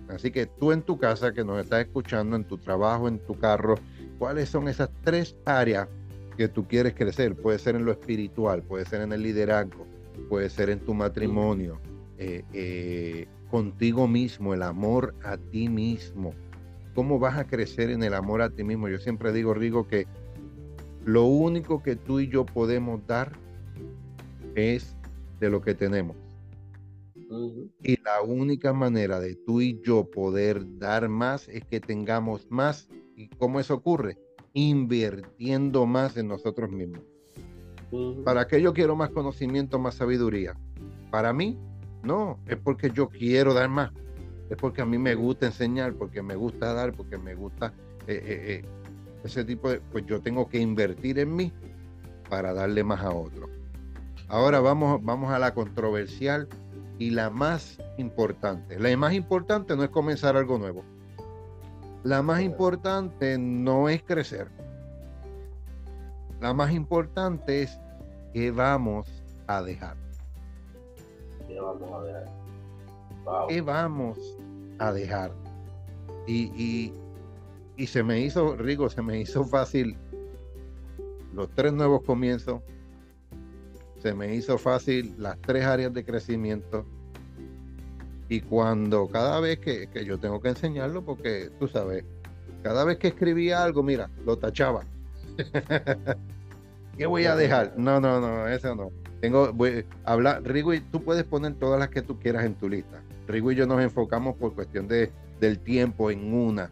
Así 0.10 0.32
que 0.32 0.45
tú 0.45 0.71
en 0.71 0.84
tu 0.84 0.97
casa, 0.97 1.34
que 1.34 1.43
nos 1.43 1.60
estás 1.62 1.82
escuchando, 1.82 2.36
en 2.36 2.45
tu 2.45 2.58
trabajo, 2.58 3.08
en 3.08 3.19
tu 3.19 3.34
carro, 3.34 3.75
¿cuáles 4.17 4.49
son 4.49 4.67
esas 4.67 4.89
tres 5.03 5.36
áreas 5.45 5.88
que 6.38 6.47
tú 6.47 6.67
quieres 6.67 6.93
crecer? 6.93 7.36
Puede 7.36 7.60
ser 7.60 7.75
en 7.75 7.86
lo 7.86 7.91
espiritual, 7.91 8.63
puede 8.63 8.86
ser 8.86 9.01
en 9.01 9.13
el 9.13 9.23
liderazgo, 9.23 9.86
puede 10.30 10.49
ser 10.49 10.69
en 10.69 10.80
tu 10.80 10.93
matrimonio, 10.93 11.80
eh, 12.17 12.43
eh, 12.53 13.27
contigo 13.49 14.08
mismo, 14.08 14.53
el 14.53 14.63
amor 14.63 15.15
a 15.23 15.38
ti 15.38 15.69
mismo. 15.69 16.34
¿Cómo 16.95 17.19
vas 17.19 17.38
a 17.38 17.45
crecer 17.45 17.91
en 17.91 18.03
el 18.03 18.13
amor 18.13 18.41
a 18.41 18.49
ti 18.49 18.63
mismo? 18.63 18.89
Yo 18.89 18.97
siempre 18.99 19.32
digo, 19.32 19.53
Rigo, 19.53 19.88
que 19.88 20.08
lo 21.06 21.25
único 21.25 21.82
que 21.84 21.95
tú 21.95 22.19
y 22.19 22.27
yo 22.27 22.45
podemos 22.45 23.06
dar 23.08 23.32
es 24.56 24.95
de 25.39 25.49
lo 25.49 25.62
que 25.62 25.73
tenemos. 25.73 26.17
Y 27.84 28.01
la 28.01 28.21
única 28.21 28.73
manera 28.73 29.19
de 29.19 29.36
tú 29.36 29.62
y 29.62 29.80
yo 29.82 30.10
poder 30.10 30.65
dar 30.80 31.10
más 31.10 31.47
es 31.49 31.63
que 31.65 31.80
tengamos 31.80 32.49
más. 32.49 32.89
¿Y 33.17 33.30
cómo 33.30 33.60
eso 33.60 33.73
ocurre? 33.73 34.19
Invirtiendo 34.53 35.88
más 35.88 36.15
en 36.17 36.27
nosotros 36.27 36.69
mismos. 36.69 37.01
¿Para 38.23 38.47
qué 38.47 38.62
yo 38.62 38.73
quiero 38.73 38.95
más 38.95 39.10
conocimiento, 39.10 39.80
más 39.80 39.95
sabiduría? 39.95 40.56
Para 41.10 41.34
mí, 41.34 41.58
no, 42.03 42.38
es 42.45 42.58
porque 42.58 42.91
yo 42.91 43.10
quiero 43.10 43.56
dar 43.56 43.69
más. 43.69 43.91
Es 44.51 44.58
porque 44.58 44.84
a 44.84 44.86
mí 44.86 44.99
me 44.99 45.15
gusta 45.15 45.47
enseñar, 45.47 45.95
porque 45.95 46.21
me 46.21 46.36
gusta 46.36 46.73
dar, 46.73 46.93
porque 46.93 47.17
me 47.17 47.34
gusta 47.34 47.73
eh, 48.06 48.21
eh, 48.23 48.63
eh, 48.63 48.65
ese 49.23 49.43
tipo 49.43 49.71
de... 49.71 49.80
Pues 49.80 50.06
yo 50.06 50.21
tengo 50.21 50.47
que 50.47 50.60
invertir 50.60 51.17
en 51.17 51.36
mí 51.36 51.51
para 52.30 52.53
darle 52.53 52.84
más 52.84 53.01
a 53.01 53.10
otro. 53.10 53.49
Ahora 54.27 54.60
vamos, 54.60 55.03
vamos 55.03 55.32
a 55.32 55.39
la 55.39 55.56
controversial 55.56 56.47
y 56.99 57.10
la 57.10 57.32
más 57.32 57.80
importante. 57.97 58.80
La 58.80 58.95
más 58.95 59.13
importante 59.13 59.75
no 59.75 59.84
es 59.84 59.89
comenzar 59.89 60.38
algo 60.38 60.60
nuevo. 60.60 60.84
La 62.03 62.21
más 62.21 62.41
importante 62.41 63.38
no 63.38 63.89
es 63.89 64.03
crecer. 64.03 64.49
La 66.39 66.53
más 66.53 66.71
importante 66.71 67.63
es 67.63 67.79
que 68.33 68.51
vamos 68.51 69.23
a 69.47 69.62
dejar 69.62 69.97
vamos 71.62 71.91
a 71.91 73.47
¿Qué 73.47 73.62
vamos 73.62 74.38
a 74.79 74.91
dejar. 74.91 75.31
Y, 76.27 76.93
y, 77.77 77.88
se 77.88 78.03
me 78.03 78.19
hizo, 78.19 78.55
Rigo, 78.55 78.89
se 78.89 79.01
me 79.01 79.19
hizo 79.19 79.43
fácil 79.43 79.97
los 81.33 81.49
tres 81.51 81.73
nuevos 81.73 82.03
comienzos, 82.03 82.62
se 84.01 84.13
me 84.13 84.36
hizo 84.36 84.57
fácil 84.57 85.15
las 85.17 85.39
tres 85.41 85.65
áreas 85.65 85.93
de 85.93 86.03
crecimiento. 86.03 86.86
Y 88.30 88.42
cuando 88.42 89.08
cada 89.08 89.40
vez 89.40 89.60
que, 89.60 89.88
que 89.88 90.06
yo 90.06 90.18
tengo 90.18 90.42
que 90.42 90.50
enseñarlo, 90.50 91.04
porque 91.04 91.50
tú 91.60 91.68
sabes, 91.68 92.04
cada 92.63 92.84
vez 92.84 92.98
que 92.98 93.08
escribía 93.08 93.63
algo, 93.63 93.84
mira, 93.84 94.10
lo 94.26 94.38
tachaba. 94.38 94.84
¿Qué 96.98 97.06
voy 97.06 97.26
a 97.26 97.36
dejar? 97.36 97.74
No, 97.78 98.00
no, 98.00 98.20
no, 98.20 98.48
eso 98.48 98.76
no. 98.76 98.92
Tengo, 99.22 99.54
voy 99.54 99.86
hablar, 100.04 100.44
Rigo, 100.44 100.74
y 100.74 100.82
tú 100.82 101.04
puedes 101.04 101.24
poner 101.24 101.56
todas 101.56 101.80
las 101.80 101.90
que 101.90 102.02
tú 102.02 102.20
quieras 102.20 102.46
en 102.46 102.56
tu 102.56 102.68
lista. 102.68 103.02
Rigo 103.28 103.52
y 103.52 103.56
yo 103.56 103.68
nos 103.68 103.82
enfocamos 103.82 104.36
por 104.36 104.54
cuestión 104.54 104.88
de, 104.88 105.12
del 105.40 105.60
tiempo 105.60 106.12
en 106.12 106.34
una. 106.34 106.70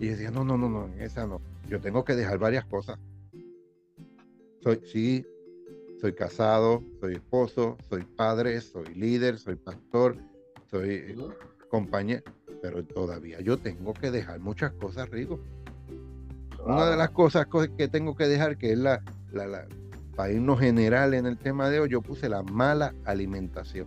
Y 0.00 0.06
decía, 0.08 0.30
no, 0.30 0.44
no, 0.44 0.56
no, 0.58 0.68
no, 0.68 0.88
esa 0.98 1.26
no. 1.26 1.40
Yo 1.68 1.80
tengo 1.80 2.04
que 2.04 2.14
dejar 2.14 2.38
varias 2.38 2.64
cosas. 2.64 2.98
Soy, 4.62 4.80
sí, 4.84 5.26
soy 6.00 6.12
casado, 6.14 6.82
soy 7.00 7.14
esposo, 7.14 7.76
soy 7.88 8.02
padre, 8.02 8.60
soy 8.60 8.94
líder, 8.94 9.38
soy 9.38 9.56
pastor, 9.56 10.16
soy 10.70 11.16
compañero, 11.70 12.22
pero 12.62 12.84
todavía 12.84 13.40
yo 13.40 13.58
tengo 13.58 13.94
que 13.94 14.10
dejar 14.10 14.40
muchas 14.40 14.72
cosas, 14.72 15.08
Rigo. 15.10 15.40
Una 16.64 16.90
de 16.90 16.96
las 16.96 17.10
cosas 17.10 17.46
que 17.76 17.88
tengo 17.88 18.16
que 18.16 18.26
dejar, 18.26 18.56
que 18.56 18.72
es 18.72 18.78
la, 18.78 19.02
la, 19.32 19.66
para 20.16 20.32
irnos 20.32 20.58
general 20.58 21.14
en 21.14 21.26
el 21.26 21.38
tema 21.38 21.68
de 21.68 21.80
hoy, 21.80 21.90
yo 21.90 22.02
puse 22.02 22.28
la 22.28 22.42
mala 22.42 22.94
alimentación. 23.04 23.86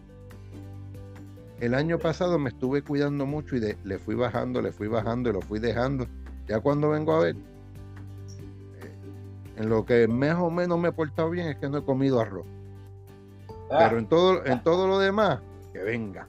El 1.59 1.73
año 1.73 1.99
pasado 1.99 2.39
me 2.39 2.49
estuve 2.49 2.81
cuidando 2.81 3.25
mucho 3.25 3.57
y 3.57 3.75
le 3.83 3.99
fui 3.99 4.15
bajando, 4.15 4.61
le 4.61 4.71
fui 4.71 4.87
bajando 4.87 5.29
y 5.29 5.33
lo 5.33 5.41
fui 5.41 5.59
dejando. 5.59 6.07
Ya 6.47 6.61
cuando 6.61 6.91
vengo 6.91 7.13
a 7.13 7.19
ver, 7.19 7.35
eh, 7.35 8.95
en 9.57 9.67
lo 9.67 9.85
que 9.85 10.07
más 10.07 10.35
o 10.35 10.49
menos 10.49 10.79
me 10.79 10.89
he 10.89 10.91
portado 10.93 11.29
bien 11.29 11.47
es 11.47 11.57
que 11.57 11.67
no 11.67 11.79
he 11.79 11.83
comido 11.83 12.21
arroz. 12.21 12.45
Ah. 13.69 13.77
Pero 13.79 13.99
en 13.99 14.07
todo, 14.07 14.45
en 14.45 14.63
todo 14.63 14.87
lo 14.87 14.99
demás, 14.99 15.41
que 15.73 15.79
venga. 15.79 16.27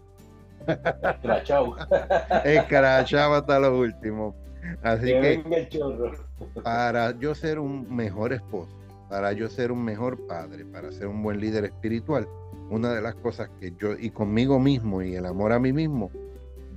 Escrachado. 0.70 1.76
Escrachado 2.44 3.34
hasta 3.34 3.58
lo 3.58 3.78
último. 3.78 4.34
Así 4.82 5.06
que, 5.06 5.68
para 6.62 7.18
yo 7.18 7.34
ser 7.34 7.58
un 7.58 7.94
mejor 7.94 8.32
esposo, 8.32 8.70
para 9.08 9.32
yo 9.32 9.48
ser 9.48 9.72
un 9.72 9.84
mejor 9.84 10.26
padre, 10.26 10.64
para 10.64 10.92
ser 10.92 11.08
un 11.08 11.22
buen 11.22 11.40
líder 11.40 11.64
espiritual, 11.64 12.28
una 12.70 12.92
de 12.92 13.00
las 13.00 13.14
cosas 13.16 13.50
que 13.58 13.72
yo, 13.78 13.94
y 13.98 14.10
conmigo 14.10 14.58
mismo 14.58 15.02
y 15.02 15.16
el 15.16 15.26
amor 15.26 15.52
a 15.52 15.58
mí 15.58 15.72
mismo, 15.72 16.10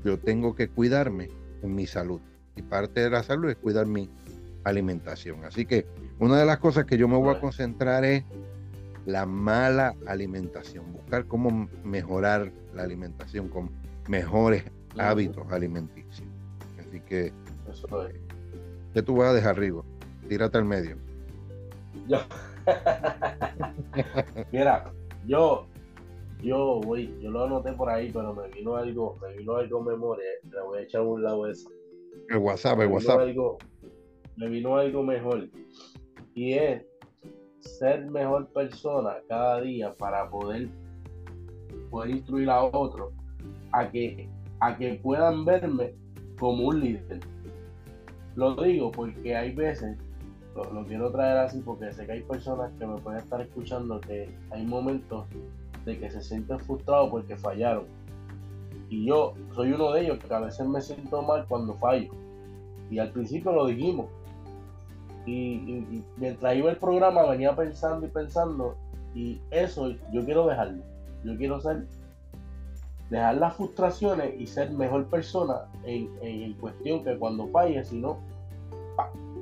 yo 0.04 0.18
tengo 0.20 0.56
que 0.56 0.68
cuidarme 0.68 1.30
en 1.62 1.76
mi 1.76 1.86
salud. 1.86 2.20
Y 2.56 2.62
parte 2.62 3.02
de 3.02 3.10
la 3.10 3.24
salud 3.24 3.50
es 3.50 3.56
cuidar 3.58 3.86
mi 3.86 4.10
alimentación. 4.64 5.44
Así 5.46 5.66
que 5.66 5.86
una 6.20 6.38
de 6.38 6.46
las 6.46 6.58
cosas 6.58 6.86
que 6.86 6.98
yo 6.98 7.08
me 7.08 7.18
voy 7.18 7.36
a 7.36 7.40
concentrar 7.40 8.04
es 8.06 8.24
la 9.06 9.26
mala 9.26 9.96
alimentación, 10.08 10.94
buscar 10.94 11.26
cómo 11.26 11.70
mejorar 11.84 12.52
la 12.74 12.84
alimentación 12.84 13.50
con 13.50 13.70
mejores 14.08 14.64
hábitos 14.98 15.52
alimenticios. 15.52 16.28
Así 16.80 17.00
que, 17.02 17.34
¿qué 18.94 19.02
tú 19.02 19.16
vas 19.18 19.30
a 19.30 19.34
dejar, 19.34 19.58
Rigo? 19.58 19.86
Tírate 20.28 20.58
al 20.58 20.66
medio. 20.66 20.98
Yo. 22.08 22.20
Mira, 24.52 24.92
yo, 25.26 25.68
yo 26.42 26.82
voy, 26.82 27.14
yo 27.22 27.32
lo 27.32 27.46
anoté 27.46 27.74
por 27.74 27.90
ahí, 27.90 28.12
pero 28.12 28.34
me 28.34 28.48
vino 28.50 28.76
algo, 28.76 29.18
me 29.22 29.36
vino 29.38 29.56
algo 29.56 29.80
en 29.80 29.86
memoria, 29.86 30.30
le 30.50 30.62
voy 30.62 30.80
a 30.80 30.82
echar 30.82 31.02
un 31.02 31.24
lado 31.24 31.48
eso. 31.48 31.70
El 32.30 32.38
WhatsApp, 32.38 32.80
el 32.80 32.88
WhatsApp. 32.88 33.20
Algo, 33.20 33.58
me 34.38 34.48
vino 34.50 34.78
algo 34.78 35.04
mejor. 35.04 35.50
Y 36.36 36.54
es 36.54 36.84
ser 37.60 38.10
mejor 38.10 38.48
persona 38.48 39.18
cada 39.28 39.62
día 39.62 39.94
para 39.94 40.30
poder, 40.30 40.70
poder 41.90 42.12
instruir 42.12 42.50
a 42.50 42.64
otros 42.64 43.14
a 43.74 43.90
que, 43.90 44.30
a 44.60 44.78
que 44.78 44.96
puedan 44.96 45.46
verme 45.46 45.94
como 46.40 46.68
un 46.70 46.80
líder. 46.80 47.20
Lo 48.36 48.56
digo 48.56 48.92
porque 48.92 49.36
hay 49.36 49.54
veces 49.54 49.98
lo, 50.56 50.86
quiero 50.86 51.12
traer 51.12 51.38
así 51.38 51.60
porque 51.62 51.92
sé 51.92 52.06
que 52.06 52.12
hay 52.12 52.22
personas 52.22 52.72
que 52.78 52.86
me 52.86 52.98
pueden 53.00 53.20
estar 53.20 53.42
escuchando 53.42 54.00
que 54.00 54.30
hay 54.52 54.66
momentos 54.66 55.26
de 55.86 55.98
que 55.98 56.10
se 56.12 56.22
sienten 56.22 56.60
frustrados 56.60 57.10
porque 57.10 57.36
fallaron. 57.36 57.86
Y 58.90 59.06
yo 59.06 59.34
soy 59.56 59.72
uno 59.72 59.92
de 59.92 60.02
ellos 60.02 60.20
que 60.20 60.34
a 60.34 60.40
veces 60.40 60.68
me 60.68 60.80
siento 60.80 61.22
mal 61.24 61.46
cuando 61.48 61.74
fallo. 61.76 62.12
Y 62.92 63.00
al 63.00 63.10
principio 63.10 63.52
lo 63.52 63.66
dijimos. 63.66 64.06
Y, 65.26 66.04
mientras 66.18 66.56
iba 66.56 66.70
el 66.70 66.78
programa 66.78 67.24
venía 67.24 67.56
pensando 67.56 68.06
y 68.06 68.10
pensando. 68.10 68.76
Y 69.16 69.42
eso 69.50 69.90
yo 70.12 70.24
quiero 70.24 70.46
dejarlo. 70.48 70.84
Yo 71.24 71.36
quiero 71.38 71.60
ser, 71.60 71.88
dejar 73.10 73.36
las 73.36 73.56
frustraciones 73.56 74.34
y 74.40 74.48
ser 74.48 74.72
mejor 74.72 75.06
persona 75.06 75.66
en, 75.84 76.10
en 76.22 76.54
cuestión 76.54 77.04
que 77.04 77.18
cuando 77.18 77.48
falle, 77.48 77.84
si 77.84 77.98
no, 77.98 78.18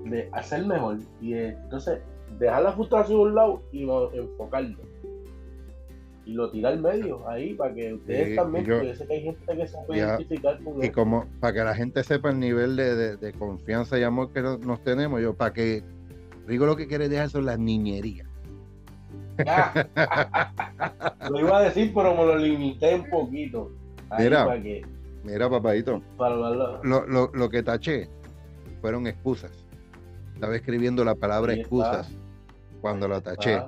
de 0.05 0.29
hacer 0.33 0.65
mejor. 0.65 0.99
Y 1.21 1.33
entonces 1.33 1.99
dejar 2.39 2.63
la 2.63 2.73
frustración 2.73 3.19
a 3.19 3.21
un 3.23 3.35
lado 3.35 3.61
y 3.71 3.83
enfocarlo. 3.83 4.77
Y 6.25 6.33
lo 6.33 6.51
tirar 6.51 6.73
al 6.73 6.81
medio 6.81 7.27
ahí 7.27 7.55
para 7.55 7.73
que 7.73 7.93
ustedes 7.93 8.35
también 8.35 8.65
yo, 8.65 8.93
sé 8.93 9.07
que 9.07 9.13
hay 9.13 9.23
gente 9.23 9.57
que 9.57 9.67
se 9.67 9.77
puede 9.87 9.99
identificar 10.01 10.63
con 10.63 10.83
y 10.83 10.89
como 10.89 11.25
para 11.39 11.53
que 11.53 11.63
la 11.63 11.73
gente 11.73 12.03
sepa 12.03 12.29
el 12.29 12.39
nivel 12.39 12.75
de, 12.75 13.33
confianza 13.39 13.97
y 13.97 14.03
amor 14.03 14.31
que 14.31 14.41
nos 14.41 14.83
tenemos 14.83 15.19
yo 15.19 15.33
para 15.33 15.51
que 15.51 15.83
digo 16.47 16.67
lo 16.67 16.75
que 16.75 16.87
quiere 16.87 17.09
dejar 17.09 17.31
son 17.31 17.47
las 17.47 17.57
niñerías 17.57 18.30
lo 21.29 21.39
iba 21.39 21.57
a 21.57 21.61
decir 21.63 21.91
pero 21.93 22.15
me 22.15 22.25
lo 22.25 22.37
limité 22.37 22.95
un 22.95 23.09
poquito 23.09 23.71
mira 24.17 24.47
mira 25.23 25.49
papadito 25.49 26.01
lo, 26.83 27.05
lo, 27.07 27.31
lo 27.33 27.49
que 27.49 27.63
taché 27.63 28.09
fueron 28.81 29.07
excusas 29.07 29.51
estaba 30.41 30.55
escribiendo 30.55 31.05
la 31.05 31.13
palabra 31.13 31.53
excusas 31.53 32.11
cuando 32.81 33.07
la 33.07 33.21
taché. 33.21 33.61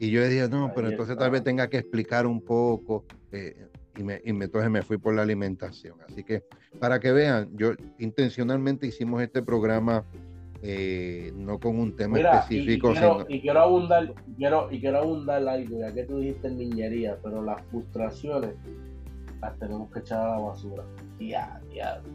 Y 0.00 0.10
yo 0.10 0.20
decía, 0.22 0.48
no, 0.48 0.72
pero 0.74 0.88
entonces 0.88 1.16
tal 1.16 1.30
vez 1.30 1.44
tenga 1.44 1.68
que 1.68 1.78
explicar 1.78 2.26
un 2.26 2.40
poco. 2.40 3.04
Eh, 3.30 3.68
y, 3.96 4.02
me, 4.02 4.20
y 4.24 4.30
entonces 4.30 4.68
me 4.70 4.82
fui 4.82 4.98
por 4.98 5.14
la 5.14 5.22
alimentación. 5.22 5.96
Así 6.08 6.24
que 6.24 6.42
para 6.80 6.98
que 6.98 7.12
vean, 7.12 7.48
yo 7.56 7.74
intencionalmente 8.00 8.88
hicimos 8.88 9.22
este 9.22 9.40
programa 9.40 10.04
eh, 10.66 11.30
no 11.36 11.60
con 11.60 11.78
un 11.78 11.94
tema 11.94 12.18
específico. 12.18 12.92
Y, 12.92 12.94
quiero, 12.94 13.26
y, 13.28 13.40
quiero, 13.42 13.60
abundar, 13.60 14.14
quiero, 14.38 14.72
y 14.72 14.80
quiero 14.80 14.98
abundar 15.00 15.46
algo, 15.46 15.78
ya 15.78 15.92
que 15.92 16.04
tú 16.04 16.20
dijiste 16.20 16.50
niñería, 16.50 17.18
pero 17.22 17.42
las 17.42 17.62
frustraciones 17.66 18.54
las 19.42 19.58
tenemos 19.58 19.92
que 19.92 19.98
echar 19.98 20.26
a 20.26 20.30
la 20.30 20.38
basura. 20.38 20.82
Ya, 21.20 21.60
ya. 21.72 22.00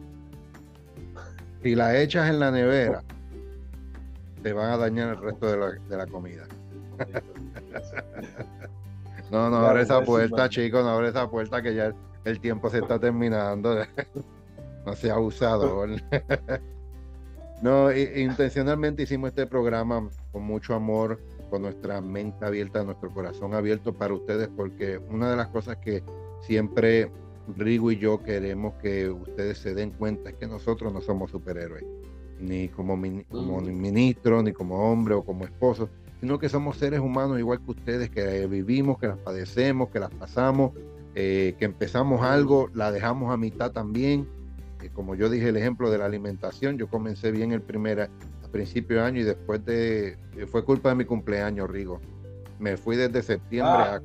Si 1.62 1.74
las 1.74 1.94
echas 1.94 2.30
en 2.30 2.40
la 2.40 2.50
nevera 2.50 3.04
te 4.42 4.54
van 4.54 4.72
a 4.72 4.78
dañar 4.78 5.10
el 5.10 5.18
resto 5.18 5.46
de 5.46 5.58
la, 5.58 5.72
de 5.72 5.96
la 5.98 6.06
comida. 6.06 6.46
no, 9.30 9.50
no 9.50 9.56
abre 9.58 9.82
esa 9.82 10.02
puerta, 10.02 10.48
chicos, 10.48 10.82
no 10.82 10.88
abre 10.88 11.10
esa 11.10 11.28
puerta 11.28 11.60
que 11.60 11.74
ya 11.74 11.92
el, 12.24 12.40
tiempo 12.40 12.70
se 12.70 12.78
está 12.78 12.98
terminando. 12.98 13.76
no 14.86 14.94
sea 14.94 15.18
usado. 15.18 15.84
No, 17.62 17.92
intencionalmente 17.92 19.02
hicimos 19.02 19.28
este 19.28 19.46
programa 19.46 20.08
con 20.32 20.42
mucho 20.42 20.74
amor, 20.74 21.20
con 21.50 21.62
nuestra 21.62 22.00
mente 22.00 22.44
abierta, 22.44 22.84
nuestro 22.84 23.10
corazón 23.10 23.54
abierto 23.54 23.92
para 23.92 24.14
ustedes, 24.14 24.48
porque 24.56 24.98
una 24.98 25.30
de 25.30 25.36
las 25.36 25.48
cosas 25.48 25.76
que 25.78 26.02
siempre 26.40 27.10
Rigo 27.56 27.90
y 27.90 27.98
yo 27.98 28.22
queremos 28.22 28.74
que 28.74 29.08
ustedes 29.08 29.58
se 29.58 29.74
den 29.74 29.90
cuenta 29.90 30.30
es 30.30 30.36
que 30.36 30.46
nosotros 30.46 30.92
no 30.92 31.00
somos 31.00 31.30
superhéroes 31.30 31.84
ni 32.38 32.68
como, 32.68 32.98
como 33.28 33.60
ministro, 33.60 34.42
ni 34.42 34.52
como 34.52 34.90
hombre 34.90 35.14
o 35.14 35.22
como 35.22 35.44
esposo, 35.44 35.90
sino 36.20 36.38
que 36.38 36.48
somos 36.48 36.78
seres 36.78 37.00
humanos 37.00 37.38
igual 37.38 37.60
que 37.62 37.70
ustedes, 37.70 38.10
que 38.10 38.46
vivimos, 38.46 38.98
que 38.98 39.08
las 39.08 39.18
padecemos, 39.18 39.90
que 39.90 40.00
las 40.00 40.10
pasamos, 40.10 40.72
eh, 41.14 41.54
que 41.58 41.66
empezamos 41.66 42.22
algo, 42.22 42.70
la 42.72 42.92
dejamos 42.92 43.32
a 43.32 43.36
mitad 43.36 43.72
también. 43.72 44.26
Como 44.88 45.14
yo 45.14 45.28
dije, 45.28 45.48
el 45.48 45.56
ejemplo 45.56 45.90
de 45.90 45.98
la 45.98 46.06
alimentación, 46.06 46.78
yo 46.78 46.88
comencé 46.88 47.30
bien 47.30 47.52
el 47.52 47.60
primer, 47.60 48.00
a 48.00 48.08
principio 48.50 48.96
de 48.96 49.02
año 49.02 49.20
y 49.20 49.24
después 49.24 49.64
de, 49.64 50.16
eh, 50.36 50.46
fue 50.46 50.64
culpa 50.64 50.88
de 50.88 50.94
mi 50.94 51.04
cumpleaños, 51.04 51.68
Rigo. 51.68 52.00
Me 52.58 52.76
fui 52.76 52.96
desde 52.96 53.22
septiembre, 53.22 53.72
ah. 53.72 54.00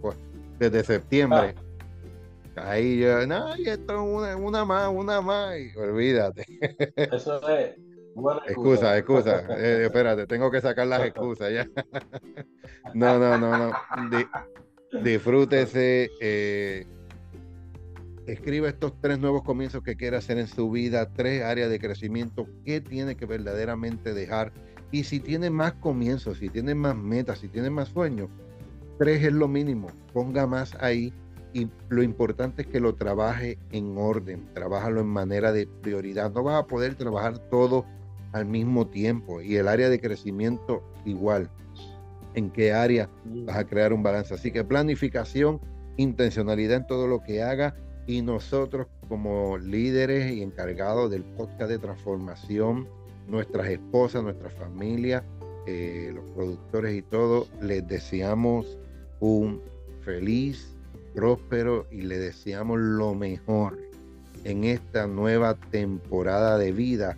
desde 0.60 0.84
septiembre. 0.84 1.56
Ah. 1.58 2.72
Ahí 2.72 3.00
yo, 3.00 3.28
no, 3.28 3.54
esto 3.56 4.02
una, 4.04 4.36
una 4.38 4.64
más, 4.64 4.90
una 4.94 5.20
más, 5.22 5.58
y 5.58 5.78
olvídate. 5.78 6.46
Eso 6.96 7.48
es, 7.50 7.76
excusa, 8.48 8.98
excusa. 8.98 9.44
Eh, 9.58 9.84
espérate, 9.86 10.26
tengo 10.26 10.50
que 10.50 10.62
sacar 10.62 10.88
las 10.88 11.02
excusas 11.04 11.52
ya. 11.52 11.68
no, 12.94 13.20
no, 13.20 13.38
no, 13.38 13.58
no. 13.58 13.72
disfrútese. 15.02 16.10
Eh, 16.22 16.88
escriba 18.28 18.70
estos 18.70 18.94
tres 19.00 19.20
nuevos 19.20 19.44
comienzos 19.44 19.84
que 19.84 19.96
quiere 19.96 20.18
hacer 20.18 20.38
en 20.38 20.48
su 20.48 20.70
vida, 20.72 21.12
tres 21.14 21.44
áreas 21.44 21.70
de 21.70 21.80
crecimiento 21.80 22.48
que 22.64 22.82
tiene 22.82 23.16
que 23.16 23.26
verdaderamente 23.26 24.14
dejar. 24.14 24.52
Y 24.92 25.04
si 25.04 25.20
tiene 25.20 25.50
más 25.50 25.74
comienzos, 25.74 26.40
si 26.40 26.50
tiene 26.50 26.76
más 26.76 26.96
metas, 26.96 27.40
si 27.40 27.48
tiene 27.48 27.70
más 27.70 27.90
sueños, 27.90 28.30
tres 28.98 29.24
es 29.24 29.34
lo 29.34 29.48
mínimo. 29.48 29.88
Ponga 30.14 30.48
más 30.48 30.76
ahí 30.80 31.14
y 31.54 31.70
lo 31.90 32.04
importante 32.04 32.64
es 32.64 32.68
que 32.68 32.80
lo 32.80 32.96
trabaje 32.96 33.58
en 33.72 33.98
orden, 33.98 34.48
trabájalo 34.54 35.02
en 35.02 35.08
manera 35.08 35.52
de 35.52 35.68
prioridad. 35.68 36.32
No 36.32 36.44
vas 36.44 36.64
a 36.64 36.68
poder 36.68 36.96
trabajar 36.96 37.38
todo 37.50 37.86
al 38.32 38.46
mismo 38.46 38.88
tiempo 38.88 39.42
y 39.42 39.56
el 39.56 39.68
área 39.68 39.90
de 39.90 40.00
crecimiento 40.00 40.84
igual. 41.06 41.50
En 42.34 42.50
qué 42.50 42.74
área 42.74 43.10
vas 43.24 43.58
a 43.58 43.66
crear 43.66 43.94
un 43.94 44.04
balance. 44.04 44.34
Así 44.34 44.52
que 44.52 44.64
planificación, 44.64 45.62
intencionalidad 45.96 46.78
en 46.78 46.88
todo 46.88 47.08
lo 47.08 47.22
que 47.22 47.42
haga 47.42 47.76
y 48.08 48.22
nosotros 48.22 48.88
como 49.08 49.58
líderes 49.58 50.32
y 50.32 50.42
encargados 50.42 51.10
del 51.12 51.24
podcast 51.24 51.70
de 51.70 51.80
transformación, 51.80 52.88
nuestras 53.28 53.68
esposas, 53.68 54.24
nuestra 54.24 54.50
familia, 54.50 55.24
eh, 55.68 56.12
los 56.14 56.24
productores 56.32 56.96
y 56.96 57.02
todo, 57.02 57.48
les 57.62 57.88
deseamos 57.88 58.78
un 59.20 59.62
feliz, 60.04 60.76
próspero 61.16 61.88
y 61.90 62.02
le 62.02 62.20
deseamos 62.20 62.78
lo 62.80 63.16
mejor 63.16 63.80
en 64.44 64.66
esta 64.66 65.08
nueva 65.08 65.56
temporada 65.56 66.58
de 66.58 66.72
vida 66.72 67.18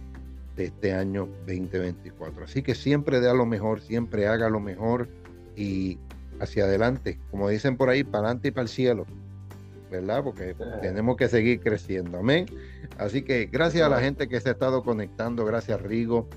de 0.56 0.65
este 0.65 0.93
año 0.93 1.28
2024. 1.47 2.45
Así 2.45 2.62
que 2.62 2.76
siempre 2.76 3.19
da 3.19 3.34
lo 3.34 3.45
mejor, 3.45 3.82
siempre 3.82 4.28
haga 4.28 4.50
lo 4.50 4.60
mejor 4.60 5.10
y 5.56 5.97
hacia 6.39 6.65
adelante, 6.65 7.19
como 7.32 7.50
dicen 7.50 7.76
por 7.76 7.89
ahí, 7.89 8.04
para 8.04 8.26
adelante 8.26 8.50
y 8.50 8.52
para 8.52 8.63
el 8.63 8.69
cielo. 8.69 9.06
¿Verdad? 9.89 10.23
Porque 10.23 10.56
tenemos 10.82 11.17
que 11.17 11.28
seguir 11.28 11.60
creciendo, 11.60 12.19
amén. 12.19 12.45
Así 12.97 13.21
que 13.21 13.45
gracias 13.45 13.84
a 13.86 13.89
la 13.89 14.00
gente 14.00 14.28
que 14.28 14.39
se 14.39 14.50
ha 14.50 14.52
estado 14.54 14.84
conectando, 14.84 15.45
gracias 15.45 15.82
Rigo, 15.82 16.28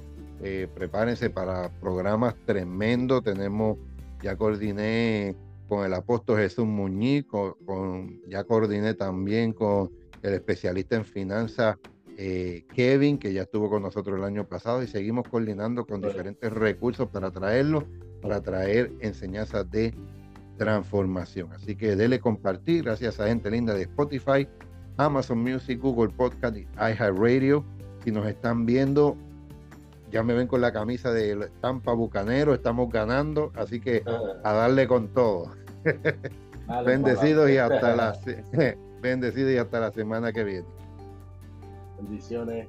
eh, 0.43 0.69
prepárense 0.75 1.31
para 1.31 1.71
programas 1.81 2.35
tremendos, 2.47 3.23
tenemos, 3.23 3.79
ya 4.23 4.37
coordiné 4.37 5.37
con 5.69 5.85
el 5.85 5.95
apóstol 5.95 6.39
Jesús 6.39 6.67
Muñiz, 6.67 7.25
con, 7.27 8.21
ya 8.29 8.45
coordiné 8.45 8.95
también 8.95 9.53
con 9.53 9.91
el 10.23 10.35
especialista 10.35 10.97
en 10.97 11.05
finanzas 11.05 11.77
eh, 12.23 12.65
Kevin, 12.75 13.19
que 13.19 13.33
ya 13.33 13.43
estuvo 13.43 13.71
con 13.71 13.83
nosotros 13.83 14.19
el 14.19 14.25
año 14.25 14.47
pasado, 14.47 14.83
y 14.83 14.87
seguimos 14.87 15.27
coordinando 15.29 15.87
con 15.87 16.03
diferentes 16.03 16.53
recursos 16.53 17.09
para 17.09 17.31
traerlo, 17.31 17.87
para 18.21 18.43
traer 18.43 18.93
enseñanzas 19.01 19.71
de 19.71 19.95
transformación. 20.61 21.51
Así 21.55 21.75
que 21.75 21.97
dele 21.97 22.21
compartir, 22.21 22.85
gracias 22.85 23.19
a 23.19 23.27
gente 23.27 23.51
linda 23.51 23.73
de 23.73 23.85
Spotify, 23.85 24.47
Amazon 24.99 25.39
Music, 25.39 25.81
Google 25.81 26.11
Podcast 26.11 26.55
y 26.55 26.69
iHeartRadio. 26.77 27.65
Si 28.05 28.11
nos 28.11 28.27
están 28.27 28.67
viendo, 28.67 29.17
ya 30.13 30.23
me 30.23 30.35
ven 30.35 30.47
con 30.47 30.61
la 30.61 30.71
camisa 30.71 31.13
de 31.13 31.49
Tampa 31.63 31.95
Bucanero, 31.95 32.53
estamos 32.53 32.91
ganando, 32.91 33.53
así 33.55 33.81
que 33.81 34.03
a 34.45 34.53
darle 34.53 34.87
con 34.87 35.09
todo. 35.09 35.51
bendecidos 36.85 37.49
y 37.49 37.57
hasta 37.57 37.97
la 37.97 38.19
bendecidos 39.01 39.53
y 39.53 39.57
hasta 39.57 39.81
la 39.81 39.91
semana 39.93 40.31
que 40.31 40.45
viene. 40.45 40.67
Bendiciones. 41.97 42.69